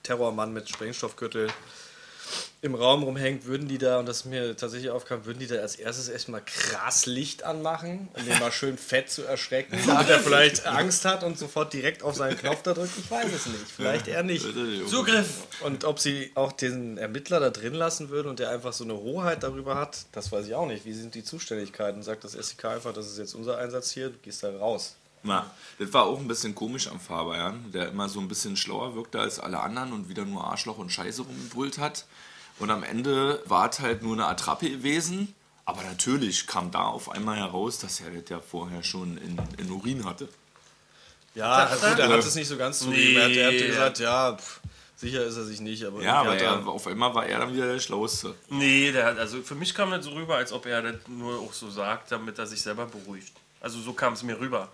Terrormann 0.02 0.52
mit 0.52 0.68
Sprengstoffgürtel 0.68 1.48
im 2.62 2.74
Raum 2.74 3.02
rumhängt, 3.02 3.46
würden 3.46 3.68
die 3.68 3.78
da, 3.78 3.98
und 3.98 4.06
das 4.06 4.18
ist 4.18 4.24
mir 4.26 4.56
tatsächlich 4.56 4.90
aufkam, 4.90 5.24
würden 5.24 5.38
die 5.38 5.46
da 5.46 5.56
als 5.56 5.76
erstes 5.76 6.08
erstmal 6.08 6.42
krass 6.44 7.06
Licht 7.06 7.44
anmachen, 7.44 8.08
um 8.14 8.24
den 8.24 8.38
mal 8.38 8.50
schön 8.50 8.76
fett 8.76 9.10
zu 9.10 9.24
erschrecken, 9.24 9.78
damit 9.86 10.08
er 10.08 10.20
vielleicht 10.20 10.66
Angst 10.66 11.04
hat 11.04 11.22
und 11.22 11.38
sofort 11.38 11.72
direkt 11.72 12.02
auf 12.02 12.16
seinen 12.16 12.36
Knopf 12.36 12.62
da 12.62 12.74
drückt? 12.74 12.98
Ich 12.98 13.10
weiß 13.10 13.32
es 13.32 13.46
nicht. 13.46 13.70
Vielleicht 13.74 14.08
eher 14.08 14.22
nicht. 14.22 14.46
Zugriff! 14.88 15.46
Und 15.60 15.84
ob 15.84 15.98
sie 15.98 16.32
auch 16.34 16.52
den 16.52 16.98
Ermittler 16.98 17.40
da 17.40 17.50
drin 17.50 17.74
lassen 17.74 18.08
würden 18.08 18.28
und 18.28 18.38
der 18.38 18.50
einfach 18.50 18.72
so 18.72 18.84
eine 18.84 18.94
Hoheit 18.94 19.42
darüber 19.42 19.76
hat, 19.76 20.06
das 20.12 20.32
weiß 20.32 20.46
ich 20.46 20.54
auch 20.54 20.66
nicht. 20.66 20.84
Wie 20.84 20.92
sind 20.92 21.14
die 21.14 21.24
Zuständigkeiten? 21.24 22.02
Sagt 22.02 22.24
das 22.24 22.32
SEK 22.32 22.64
einfach, 22.66 22.92
das 22.92 23.06
ist 23.06 23.18
jetzt 23.18 23.34
unser 23.34 23.58
Einsatz 23.58 23.90
hier, 23.90 24.10
du 24.10 24.18
gehst 24.18 24.42
da 24.42 24.50
raus. 24.56 24.96
Na, 25.26 25.50
das 25.78 25.92
war 25.92 26.04
auch 26.04 26.18
ein 26.18 26.28
bisschen 26.28 26.54
komisch 26.54 26.88
am 26.88 27.00
Fabian, 27.00 27.70
der 27.72 27.88
immer 27.88 28.08
so 28.08 28.20
ein 28.20 28.28
bisschen 28.28 28.56
schlauer 28.56 28.94
wirkte 28.94 29.20
als 29.20 29.38
alle 29.40 29.60
anderen 29.60 29.92
und 29.92 30.08
wieder 30.08 30.24
nur 30.24 30.44
Arschloch 30.44 30.78
und 30.78 30.90
Scheiße 30.90 31.22
rumgebrüllt 31.22 31.78
hat. 31.78 32.06
Und 32.58 32.70
am 32.70 32.82
Ende 32.84 33.42
war 33.46 33.68
es 33.68 33.80
halt 33.80 34.02
nur 34.02 34.14
eine 34.14 34.26
Attrappe 34.26 34.70
gewesen, 34.70 35.34
Aber 35.68 35.82
natürlich 35.82 36.46
kam 36.46 36.70
da 36.70 36.84
auf 36.84 37.10
einmal 37.10 37.36
heraus, 37.38 37.80
dass 37.80 37.98
er 38.00 38.10
das 38.12 38.30
ja 38.30 38.38
vorher 38.38 38.84
schon 38.84 39.18
in, 39.18 39.36
in 39.58 39.68
Urin 39.68 40.04
hatte. 40.04 40.28
Ja, 41.34 41.66
gut, 41.66 41.98
er? 41.98 42.08
hat 42.08 42.18
es 42.20 42.34
nicht 42.36 42.46
so 42.48 42.56
ganz 42.56 42.78
zugegeben. 42.78 43.16
Er 43.16 43.24
hat- 43.24 43.32
er 43.32 43.46
hat 43.48 43.52
Nee. 43.54 43.66
gesagt, 43.66 43.98
ja, 43.98 44.36
pff, 44.36 44.60
sicher 44.96 45.24
ist 45.24 45.36
er 45.36 45.44
sich 45.44 45.60
nicht. 45.60 45.84
Aber 45.84 46.00
Ja, 46.02 46.20
aber 46.20 46.36
er, 46.38 46.66
auf 46.68 46.86
einmal 46.86 47.12
war 47.14 47.26
er 47.26 47.40
dann 47.40 47.52
wieder 47.52 47.66
der 47.72 47.80
Schlauste. 47.80 48.34
Nee, 48.48 48.92
der 48.92 49.06
hat, 49.06 49.18
also 49.18 49.42
für 49.42 49.56
mich 49.56 49.74
kam 49.74 49.90
das 49.90 50.04
so 50.04 50.12
rüber, 50.12 50.36
als 50.36 50.52
ob 50.52 50.66
er 50.66 50.80
das 50.82 50.94
nur 51.08 51.40
auch 51.40 51.52
so 51.52 51.68
sagt, 51.68 52.12
damit 52.12 52.38
er 52.38 52.46
sich 52.46 52.62
selber 52.62 52.86
beruhigt. 52.86 53.32
Also 53.60 53.80
so 53.80 53.92
kam 53.92 54.12
es 54.12 54.22
mir 54.22 54.38
rüber. 54.38 54.68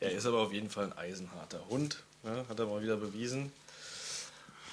Er 0.00 0.12
ist 0.12 0.26
aber 0.26 0.38
auf 0.38 0.52
jeden 0.52 0.70
Fall 0.70 0.84
ein 0.86 0.92
eisenharter 0.98 1.60
Hund. 1.68 1.98
Ne? 2.22 2.44
Hat 2.48 2.58
er 2.58 2.66
mal 2.66 2.82
wieder 2.82 2.96
bewiesen. 2.96 3.52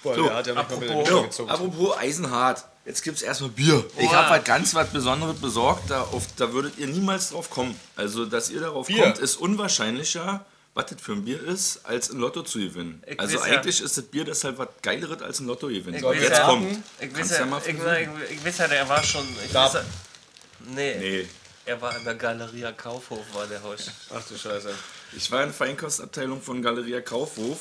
Boah, 0.03 0.15
So, 0.15 0.27
er 0.27 0.35
hat 0.35 0.47
ja 0.47 0.53
nicht 0.53 0.69
mal 0.69 0.77
mit 0.79 0.89
der 0.89 0.97
apropos-. 0.97 1.39
Apropos 1.49 1.97
Eisenhart, 1.97 2.65
jetzt 2.85 3.01
gibt's 3.03 3.21
erstmal 3.21 3.49
Bier. 3.49 3.83
Ich 3.97 4.11
habe 4.13 4.29
halt 4.29 4.45
ganz 4.45 4.73
was 4.75 4.89
Besonderes 4.89 5.39
besorgt, 5.39 5.89
da, 5.89 6.01
auf, 6.03 6.23
da 6.37 6.53
würdet 6.53 6.77
ihr 6.77 6.87
niemals 6.87 7.29
drauf 7.31 7.49
kommen. 7.49 7.77
Also, 7.95 8.25
dass 8.25 8.49
ihr 8.49 8.61
darauf 8.61 8.87
Bier. 8.87 9.03
kommt, 9.03 9.17
ist 9.17 9.37
unwahrscheinlicher, 9.37 10.45
was 10.75 10.85
das 10.87 11.01
für 11.01 11.13
ein 11.13 11.25
Bier 11.25 11.41
ist, 11.43 11.79
als 11.85 12.11
ein 12.11 12.19
Lotto 12.19 12.43
zu 12.43 12.59
gewinnen. 12.59 13.01
Ich 13.07 13.19
also 13.19 13.39
weiß 13.39 13.47
ja- 13.47 13.53
eigentlich 13.57 13.81
ist 13.81 13.97
das 13.97 14.05
Bier 14.05 14.23
deshalb 14.25 14.59
was 14.59 14.67
Geileres 14.83 15.21
als 15.23 15.39
ein 15.39 15.47
Lotto 15.47 15.67
gewinnen. 15.67 15.95
Ich 15.95 16.01
So, 16.01 16.13
jetzt 16.13 16.37
ja- 16.37 16.45
kommt. 16.45 16.71
Ich 16.99 17.13
Kannst 17.13 17.31
weiß 17.31 17.39
ja 17.39 17.45
ja, 17.47 17.97
ich, 17.97 18.07
ich, 18.29 18.37
ich 18.37 18.45
weiß 18.45 18.57
ja, 18.59 18.67
der 18.67 18.87
war 18.87 19.03
schon. 19.03 19.25
Ich 19.45 19.53
weiß 19.53 19.77
nee, 20.67 20.95
Nee. 20.99 21.27
er 21.65 21.81
war 21.81 21.97
in 21.97 22.03
der 22.03 22.13
Galeria 22.15 22.71
Kaufhof, 22.73 23.25
war 23.33 23.47
der 23.47 23.63
Haus. 23.63 23.89
Ach 24.13 24.21
du 24.29 24.37
Scheiße. 24.37 24.69
Ich 25.15 25.31
war 25.31 25.41
in 25.41 25.47
der 25.47 25.53
Feinkostabteilung 25.53 26.41
von 26.41 26.61
Galeria 26.61 27.01
Kaufhof 27.01 27.59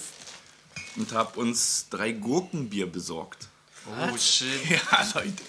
und 0.97 1.12
habe 1.12 1.41
uns 1.41 1.87
drei 1.91 2.12
Gurkenbier 2.12 2.87
besorgt. 2.87 3.49
Oh 3.87 4.17
shit. 4.17 4.49
Ja, 4.71 5.07
Leute. 5.15 5.43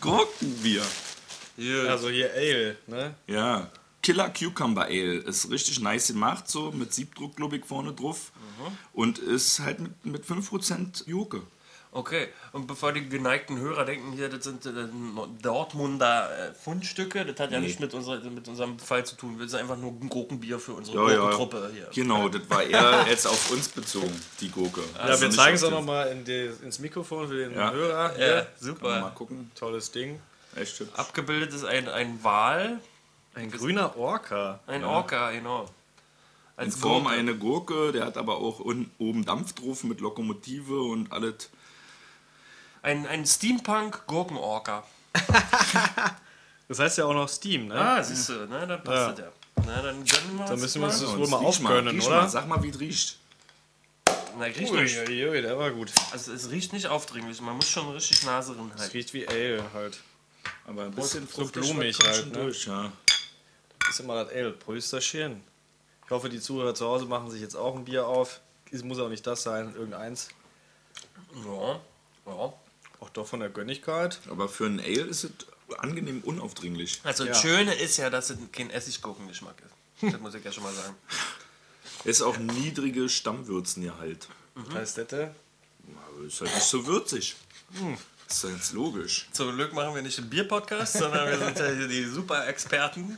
Gurkenbier. 0.00 0.82
Also 1.88 2.08
hier 2.08 2.32
Ale, 2.32 2.76
ne? 2.86 3.14
Ja. 3.26 3.70
Killer 4.02 4.28
Cucumber 4.30 4.84
Ale 4.84 5.16
ist 5.18 5.50
richtig 5.50 5.80
nice 5.80 6.08
gemacht, 6.08 6.48
so 6.48 6.70
mit 6.72 6.92
Siebdruck, 6.92 7.36
glaube 7.36 7.56
ich, 7.56 7.64
vorne 7.64 7.92
drauf. 7.92 8.32
Und 8.92 9.18
ist 9.18 9.60
halt 9.60 9.80
mit, 9.80 10.04
mit 10.06 10.24
5% 10.24 11.08
Joke. 11.08 11.42
Okay, 11.96 12.26
und 12.52 12.66
bevor 12.66 12.92
die 12.92 13.08
geneigten 13.08 13.56
Hörer 13.56 13.84
denken, 13.84 14.12
hier, 14.12 14.28
das 14.28 14.42
sind 14.44 14.66
äh, 14.66 14.70
Dortmunder 15.42 16.28
äh, 16.50 16.52
Fundstücke, 16.54 17.24
das 17.24 17.38
hat 17.38 17.52
ja 17.52 17.60
Nee. 17.60 17.66
nichts 17.66 17.80
mit, 17.80 17.94
unserer, 17.94 18.18
mit 18.30 18.48
unserem 18.48 18.78
Fall 18.80 19.06
zu 19.06 19.14
tun. 19.16 19.38
Wir 19.38 19.48
sind 19.48 19.60
einfach 19.60 19.76
nur 19.76 19.92
ein 19.92 20.08
Gurkenbier 20.08 20.58
für 20.58 20.72
unsere 20.74 20.96
Ja, 20.96 21.10
ja. 21.10 21.16
Gurkentruppe 21.20 21.70
hier. 21.72 21.88
Genau, 21.94 22.28
das 22.28 22.42
war 22.50 22.62
eher 22.64 23.06
jetzt 23.08 23.26
auf 23.26 23.50
uns 23.52 23.68
bezogen, 23.68 24.12
die 24.40 24.50
Gurke. 24.50 24.80
Ja, 24.96 25.00
Also 25.02 25.20
wir 25.22 25.28
nicht 25.28 25.38
zeigen 25.38 25.54
es 25.56 25.62
auch 25.64 25.70
nochmal 25.70 26.08
in 26.08 26.24
die, 26.24 26.50
ins 26.64 26.78
Mikrofon 26.80 27.28
für 27.28 27.36
den 27.36 27.54
Ja. 27.54 27.70
Hörer. 27.72 28.10
Ja, 28.12 28.16
Hier. 28.16 28.26
Kann 28.26 28.74
man 28.82 28.90
mal 28.90 28.98
super. 29.00 29.12
gucken. 29.14 29.50
Tolles 29.54 29.90
Ding. 29.92 30.20
Echt 30.56 30.78
hübsch. 30.80 30.92
Abgebildet 30.96 31.52
ist 31.54 31.64
ein, 31.64 31.88
ein 31.88 32.18
Wal, 32.22 32.80
Ein 33.34 33.50
grüner 33.50 33.96
Orca. 33.96 34.60
ein 34.66 34.82
Orca, 34.84 35.30
genau. 35.30 35.68
In 36.60 36.70
Form 36.70 37.04
Gurke. 37.04 37.18
eine 37.18 37.34
Gurke, 37.36 37.92
der 37.92 38.04
hat 38.06 38.16
aber 38.16 38.36
auch 38.38 38.60
un, 38.60 38.90
oben 38.98 39.24
Dampf 39.24 39.54
drauf 39.54 39.82
mit 39.84 40.00
Lokomotive 40.00 40.80
und 40.82 41.12
alles. 41.12 41.50
Ein, 42.84 43.06
ein 43.06 43.24
Steampunk-Gurkenorca. 43.26 44.84
Das 46.66 46.78
heißt 46.78 46.96
ja 46.96 47.04
auch 47.04 47.12
noch 47.12 47.28
Steam, 47.28 47.66
ne? 47.68 47.74
Ah, 47.78 48.02
siehst 48.02 48.30
du, 48.30 48.46
ne, 48.46 48.66
dann 48.66 48.82
passt 48.82 48.96
Ja. 48.96 49.12
das 49.12 49.18
ja. 49.18 49.30
Na, 49.66 49.82
dann 49.82 50.02
gönnen 50.02 50.38
wir 50.38 50.46
Dann 50.46 50.58
müssen 50.58 50.80
wir 50.80 50.88
uns 50.88 50.98
mal. 51.02 51.06
das 51.08 51.16
wohl 51.18 51.28
mal 51.28 51.36
aufgönnen, 51.36 52.00
oder? 52.00 52.22
Mal, 52.22 52.28
sag 52.30 52.48
mal, 52.48 52.62
wie 52.62 52.70
es 52.70 52.80
riecht. 52.80 53.18
Na, 54.38 54.46
riecht 54.46 54.70
Ui, 54.72 54.80
nicht. 54.82 54.96
ui, 54.98 55.28
ui, 55.28 55.42
der 55.42 55.58
war 55.58 55.70
gut. 55.72 55.92
Also 56.10 56.32
es 56.32 56.48
riecht 56.50 56.72
nicht 56.72 56.86
aufdringlich, 56.86 57.38
man 57.42 57.54
muss 57.56 57.68
schon 57.68 57.90
richtig 57.92 58.22
Nase 58.24 58.54
drin 58.54 58.72
Es 58.74 58.80
halten. 58.80 58.92
riecht 58.96 59.12
wie 59.12 59.28
Ale 59.28 59.62
halt. 59.74 59.98
Aber 60.66 60.84
ein 60.84 60.92
bisschen 60.92 61.28
so 61.28 61.44
blumig 61.48 61.98
halt, 62.02 62.26
ne? 62.32 62.32
durch, 62.44 62.66
ja. 62.66 62.90
Das 63.80 63.90
ist 63.90 64.00
immer 64.00 64.24
das 64.24 64.32
Ale. 64.32 64.52
Prösterchen. 64.52 65.44
Ich 66.06 66.10
hoffe, 66.10 66.30
die 66.30 66.40
Zuhörer 66.40 66.74
zu 66.74 66.86
Hause 66.86 67.04
machen 67.04 67.30
sich 67.30 67.42
jetzt 67.42 67.56
auch 67.56 67.76
ein 67.76 67.84
Bier 67.84 68.06
auf. 68.06 68.40
Es 68.72 68.82
muss 68.82 68.98
auch 68.98 69.10
nicht 69.10 69.26
das 69.26 69.42
sein, 69.42 69.74
irgendeins. 69.74 70.30
Ja, 71.44 71.78
ja. 72.26 72.52
Auch 73.04 73.10
doch 73.10 73.26
von 73.26 73.40
der 73.40 73.50
Gönnigkeit. 73.50 74.18
Aber 74.30 74.48
für 74.48 74.64
ein 74.64 74.80
Ale 74.80 75.02
ist 75.02 75.24
es 75.24 75.30
angenehm 75.76 76.22
unaufdringlich. 76.24 77.00
Also 77.04 77.26
das 77.26 77.42
Ja. 77.42 77.50
Schöne 77.50 77.74
ist 77.74 77.98
ja, 77.98 78.08
dass 78.08 78.30
es 78.30 78.38
kein 78.50 78.70
Essiggurkengeschmack 78.70 79.56
ist. 79.60 80.12
Das 80.12 80.20
muss 80.22 80.34
ich 80.34 80.42
ja 80.42 80.50
schon 80.52 80.62
mal 80.64 80.72
sagen. 80.72 80.94
Ist 82.04 82.20
auch 82.20 82.36
niedrige 82.36 83.08
Stammwürzengehalt. 83.08 84.28
Mhm. 84.54 84.74
Heißt 84.74 84.98
das? 84.98 85.06
ist 86.26 86.40
halt 86.40 86.54
nicht 86.54 86.64
so 86.66 86.86
würzig. 86.86 87.34
Ist 88.28 88.44
ja 88.44 88.50
jetzt 88.50 88.72
logisch. 88.72 89.28
Zum 89.32 89.54
Glück 89.54 89.72
machen 89.72 89.94
wir 89.94 90.02
nicht 90.02 90.18
einen 90.18 90.28
Bier-Podcast, 90.28 90.94
sondern 90.94 91.28
wir 91.28 91.38
sind 91.38 91.58
ja 91.58 91.70
hier 91.70 91.88
die 91.88 92.04
Super-Experten 92.04 93.16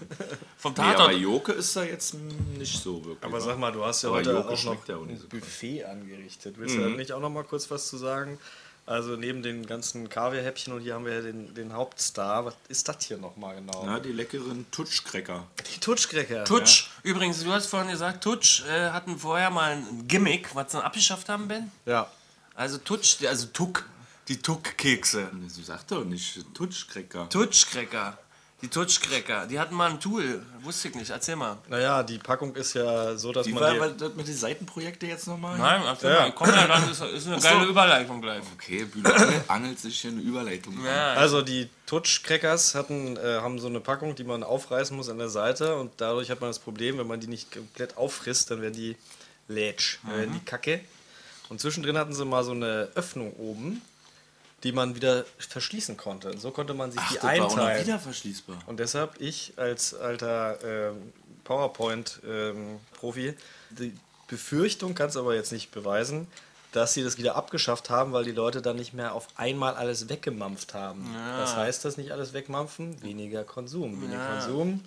vom 0.56 0.72
Nee, 0.74 0.82
aber 0.82 0.94
Tatort. 0.94 1.14
Joke 1.14 1.52
ist 1.52 1.74
da 1.74 1.82
jetzt 1.84 2.14
nicht 2.14 2.80
so 2.80 3.04
wirklich. 3.04 3.24
Aber 3.24 3.38
wa? 3.38 3.40
sag 3.40 3.58
mal, 3.58 3.72
du 3.72 3.84
hast 3.84 4.02
ja 4.02 4.08
Aber 4.08 4.18
heute 4.18 4.30
Joghurt 4.30 4.46
auch 4.52 4.64
noch 4.64 4.88
ja 4.88 4.96
auch 4.96 5.02
ein 5.08 5.18
Buffet 5.28 5.84
angerichtet. 5.84 6.54
Willst 6.58 6.76
du 6.76 6.80
da 6.80 6.88
nicht 6.88 7.12
auch 7.12 7.20
noch 7.20 7.30
mal 7.30 7.44
kurz 7.44 7.70
was 7.70 7.88
zu 7.88 7.96
sagen? 7.96 8.38
Also 8.86 9.16
neben 9.16 9.42
den 9.42 9.66
ganzen 9.66 10.08
Kaviarhäppchen 10.08 10.72
und 10.72 10.80
hier 10.80 10.94
haben 10.94 11.04
wir 11.04 11.14
ja 11.14 11.20
den, 11.20 11.52
den 11.54 11.72
Hauptstar. 11.72 12.44
Was 12.44 12.54
ist 12.68 12.88
das 12.88 13.04
hier 13.04 13.18
noch 13.18 13.36
mal 13.36 13.56
genau? 13.56 13.84
Ja, 13.84 13.98
die 13.98 14.12
leckeren 14.12 14.64
Tutschcracker. 14.70 15.44
Die 15.74 15.80
Tutschkrecker. 15.80 16.44
Tutsch, 16.44 16.86
übrigens, 17.02 17.42
du 17.42 17.52
hast 17.52 17.66
vorhin 17.66 17.90
gesagt, 17.90 18.22
Tutsch 18.22 18.62
äh, 18.64 18.90
hatten 18.90 19.18
vorher 19.18 19.50
mal 19.50 19.72
ein 19.72 20.06
Gimmick, 20.06 20.54
was 20.54 20.70
sie 20.70 20.82
abgeschafft 20.82 21.28
haben, 21.28 21.48
Ben. 21.48 21.72
Ja. 21.84 22.08
Also 22.54 22.78
Tutsch, 22.78 23.24
also 23.24 23.48
Tuck, 23.48 23.84
die 24.28 24.40
Tuck-Kekse. 24.40 25.30
So 25.48 25.62
sagt 25.62 25.90
doch 25.90 26.04
nicht 26.04 26.44
Tutschcracker. 26.54 27.28
Tutschcracker, 27.28 28.16
die 28.62 28.68
Tutschcracker, 28.68 29.46
die 29.46 29.58
hatten 29.60 29.74
mal 29.74 29.90
ein 29.90 30.00
Tool, 30.00 30.42
wusste 30.62 30.88
ich 30.88 30.94
nicht, 30.94 31.10
erzähl 31.10 31.36
mal. 31.36 31.58
Naja, 31.68 32.02
die 32.02 32.16
Packung 32.18 32.54
ist 32.56 32.72
ja 32.72 33.14
so, 33.16 33.30
dass 33.30 33.46
Wie 33.46 33.52
man 33.52 33.62
war 33.62 33.74
die, 33.74 33.80
war 33.80 33.88
das 33.90 34.14
mit 34.14 34.26
den 34.26 34.34
Seitenprojekte 34.36 35.06
jetzt 35.06 35.26
nochmal? 35.26 35.58
Nein, 35.58 35.82
erzähl 35.84 36.10
Ja. 36.12 36.20
mal, 36.20 36.32
komm 36.32 36.48
ja 36.48 36.66
dann, 36.66 36.90
ist, 36.90 37.02
ist 37.02 37.26
eine 37.26 37.38
geile 37.38 37.66
Überleitung 37.66 38.22
gleich. 38.22 38.42
Okay, 38.54 38.84
Bühne 38.86 39.14
angel- 39.14 39.44
angelt 39.48 39.78
sich 39.78 40.00
hier 40.00 40.10
eine 40.10 40.22
Überleitung. 40.22 40.74
Ja, 40.84 41.12
Also 41.12 41.42
die 41.42 41.68
Tutsch-Crackers 41.84 42.74
hatten, 42.74 43.18
äh, 43.18 43.40
haben 43.42 43.58
so 43.58 43.66
eine 43.66 43.80
Packung, 43.80 44.14
die 44.14 44.24
man 44.24 44.42
aufreißen 44.42 44.96
muss 44.96 45.10
an 45.10 45.18
der 45.18 45.28
Seite 45.28 45.76
und 45.76 45.92
dadurch 45.98 46.30
hat 46.30 46.40
man 46.40 46.48
das 46.50 46.58
Problem, 46.58 46.96
wenn 46.98 47.06
man 47.06 47.20
die 47.20 47.26
nicht 47.28 47.52
komplett 47.52 47.98
auffrisst, 47.98 48.50
dann 48.50 48.62
werden 48.62 48.74
die 48.74 48.96
lätsch, 49.48 49.98
dann 50.02 50.16
werden 50.16 50.32
die 50.32 50.44
kacke. 50.44 50.80
Und 51.50 51.60
zwischendrin 51.60 51.96
hatten 51.98 52.12
sie 52.14 52.24
mal 52.24 52.42
so 52.42 52.52
eine 52.52 52.88
Öffnung 52.96 53.32
oben, 53.34 53.82
die 54.62 54.72
man 54.72 54.94
wieder 54.94 55.24
verschließen 55.38 55.96
konnte. 55.96 56.30
Und 56.32 56.40
so 56.40 56.50
konnte 56.50 56.74
man 56.74 56.90
sich 56.90 57.00
Ach, 57.02 57.08
die 57.10 57.14
das 57.16 57.24
war 57.24 57.32
auch 57.32 57.38
noch 57.56 57.62
einteilen. 57.64 57.86
wieder 57.86 57.98
verschließbar. 57.98 58.58
Und 58.66 58.80
deshalb 58.80 59.20
ich 59.20 59.52
als 59.56 59.94
alter 59.94 60.58
ähm, 60.64 61.12
PowerPoint-Profi 61.44 63.34
die 63.70 63.92
Befürchtung, 64.28 64.94
kann 64.94 65.08
es 65.08 65.16
aber 65.16 65.34
jetzt 65.34 65.52
nicht 65.52 65.70
beweisen, 65.70 66.26
dass 66.72 66.94
sie 66.94 67.02
das 67.04 67.16
wieder 67.16 67.36
abgeschafft 67.36 67.90
haben, 67.90 68.12
weil 68.12 68.24
die 68.24 68.32
Leute 68.32 68.60
dann 68.60 68.76
nicht 68.76 68.92
mehr 68.92 69.14
auf 69.14 69.28
einmal 69.36 69.74
alles 69.74 70.08
weggemampft 70.08 70.74
haben. 70.74 71.06
Was 71.38 71.54
heißt 71.56 71.84
das 71.84 71.96
nicht 71.96 72.10
alles 72.10 72.32
wegmampfen? 72.32 73.00
Weniger 73.02 73.44
Konsum. 73.44 74.02
Weniger 74.02 74.18
Ja. 74.18 74.40
Konsum, 74.40 74.82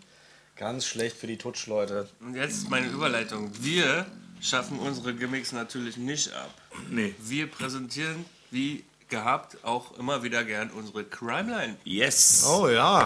ganz 0.55 0.85
schlecht 0.85 1.15
für 1.17 1.27
die 1.27 1.37
Tutschleute. 1.37 2.09
Und 2.19 2.35
jetzt 2.35 2.69
meine 2.69 2.87
Überleitung. 2.87 3.49
Wir 3.61 4.05
schaffen 4.41 4.77
unsere 4.79 5.13
Gimmicks 5.15 5.51
natürlich 5.51 5.95
nicht 5.97 6.33
ab. 6.33 6.53
Nee. 6.89 7.15
Wir 7.19 7.47
präsentieren, 7.49 8.25
wie 8.51 8.83
gehabt, 9.09 9.57
auch 9.63 9.97
immer 9.97 10.23
wieder 10.23 10.43
gern 10.43 10.69
unsere 10.69 11.03
Crimeline. 11.03 11.75
Yes. 11.83 12.47
Oh 12.49 12.67
ja. 12.67 13.03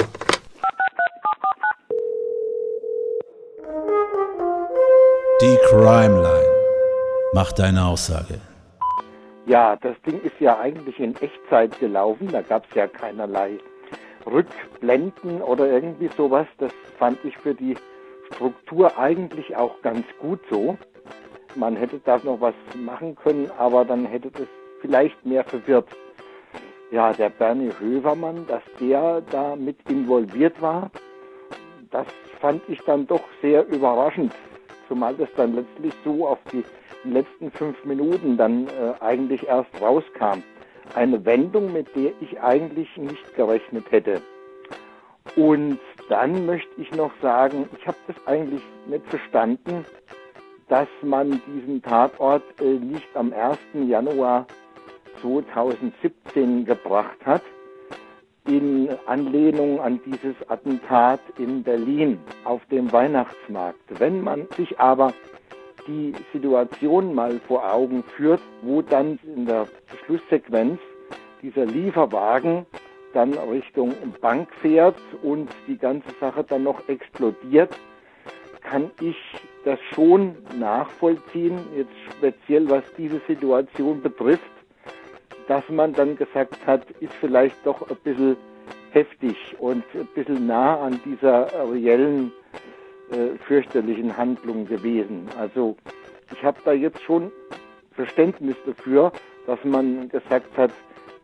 Die 5.42 5.58
Crime 5.70 6.22
Line. 6.22 6.54
Mach 7.34 7.52
deine 7.52 7.86
Aussage. 7.86 8.40
Ja, 9.46 9.76
das 9.76 9.96
Ding 10.06 10.22
ist 10.22 10.40
ja 10.40 10.58
eigentlich 10.60 11.00
in 11.00 11.16
Echtzeit 11.16 11.78
gelaufen. 11.80 12.30
Da 12.32 12.42
gab 12.42 12.66
es 12.70 12.76
ja 12.76 12.88
keinerlei 12.88 13.58
Rückblenden 14.26 15.42
oder 15.42 15.68
irgendwie 15.68 16.10
sowas. 16.16 16.48
Das 16.60 16.72
fand 16.98 17.18
ich 17.26 17.38
für 17.38 17.54
die 17.54 17.76
Struktur 18.32 18.98
eigentlich 18.98 19.56
auch 19.56 19.82
ganz 19.82 20.06
gut 20.20 20.40
so. 20.50 20.78
Man 21.56 21.76
hätte 21.76 22.00
da 22.06 22.20
noch 22.24 22.40
was 22.40 22.56
machen 22.76 23.16
können, 23.16 23.52
aber 23.58 23.86
dann 23.86 24.06
hätte 24.06 24.32
das 24.32 24.48
vielleicht 24.84 25.26
mehr 25.26 25.46
verwirrt. 25.46 25.88
Ja, 26.92 27.14
der 27.14 27.30
Bernie 27.30 27.72
Hövermann, 27.80 28.46
dass 28.48 28.62
der 28.80 29.22
da 29.32 29.56
mit 29.56 29.78
involviert 29.90 30.62
war, 30.62 30.92
das 31.90 32.06
fand 32.40 32.62
ich 32.68 32.80
dann 32.86 33.08
doch 33.08 33.24
sehr 33.42 33.66
überraschend. 33.68 34.34
Zumal 34.88 35.16
das 35.16 35.30
dann 35.38 35.56
letztlich 35.56 35.94
so 36.04 36.28
auf 36.28 36.40
die 36.52 36.64
letzten 37.06 37.50
fünf 37.52 37.84
Minuten 37.86 38.38
dann 38.38 38.68
äh, 38.68 38.94
eigentlich 39.00 39.48
erst 39.48 39.70
rauskam. 39.82 40.44
Eine 40.94 41.24
Wendung, 41.26 41.72
mit 41.72 41.88
der 41.96 42.12
ich 42.20 42.40
eigentlich 42.42 42.96
nicht 42.98 43.36
gerechnet 43.36 43.90
hätte. 43.90 44.22
Und 45.36 45.80
dann 46.10 46.46
möchte 46.46 46.70
ich 46.78 46.92
noch 46.92 47.12
sagen, 47.22 47.70
ich 47.78 47.88
habe 47.88 47.98
das 48.08 48.16
eigentlich 48.28 48.62
nicht 48.86 49.06
verstanden, 49.08 49.86
dass 50.68 50.88
man 51.02 51.42
diesen 51.48 51.82
Tatort 51.82 52.44
äh, 52.60 52.66
nicht 52.66 53.08
am 53.16 53.34
1. 53.34 53.58
Januar 53.88 54.46
2017 55.22 56.66
gebracht 56.66 57.26
hat. 57.26 57.42
in 58.46 58.90
Anlehnung 59.06 59.80
an 59.80 60.02
dieses 60.06 60.36
Attentat 60.50 61.22
in 61.38 61.64
Berlin 61.64 62.20
auf 62.44 62.66
dem 62.66 62.92
Weihnachtsmarkt. 62.92 64.00
Wenn 64.00 64.22
man 64.22 64.48
sich 64.58 64.78
aber 64.80 65.14
die 65.88 66.14
Situation 66.32 67.14
mal 67.14 67.40
vor 67.48 67.72
Augen 67.72 68.04
führt, 68.04 68.42
wo 68.62 68.82
dann 68.82 69.20
in 69.24 69.46
der 69.46 69.68
Schlusssequenz 70.06 70.80
dieser 71.42 71.66
Lieferwagen 71.66 72.66
dann 73.14 73.34
Richtung 73.34 73.94
Bank 74.22 74.50
fährt 74.62 74.98
und 75.22 75.50
die 75.68 75.78
ganze 75.78 76.10
Sache 76.20 76.44
dann 76.44 76.64
noch 76.64 76.88
explodiert, 76.90 77.78
kann 78.62 78.90
ich 79.02 79.16
das 79.66 79.80
schon 79.94 80.36
nachvollziehen, 80.58 81.60
jetzt 81.78 81.94
speziell 82.18 82.70
was 82.70 82.84
diese 82.98 83.22
Situation 83.28 84.02
betrifft, 84.02 84.50
dass 85.48 85.68
man 85.70 85.94
dann 85.94 86.16
gesagt 86.16 86.66
hat, 86.66 86.90
ist 87.00 87.14
vielleicht 87.20 87.56
doch 87.66 87.90
ein 87.90 87.98
bisschen 88.04 88.38
heftig 88.92 89.36
und 89.60 89.84
ein 89.94 90.08
bisschen 90.14 90.48
nah 90.48 90.80
an 90.80 91.00
dieser 91.04 91.48
reellen 91.72 92.32
äh, 93.12 93.38
fürchterlichen 93.46 94.16
Handlung 94.16 94.66
gewesen. 94.68 95.28
Also 95.38 95.76
ich 96.32 96.44
habe 96.44 96.60
da 96.64 96.74
jetzt 96.74 97.02
schon 97.02 97.32
Verständnis 97.92 98.56
dafür, 98.66 99.12
dass 99.46 99.64
man 99.64 100.10
gesagt 100.10 100.58
hat, 100.58 100.72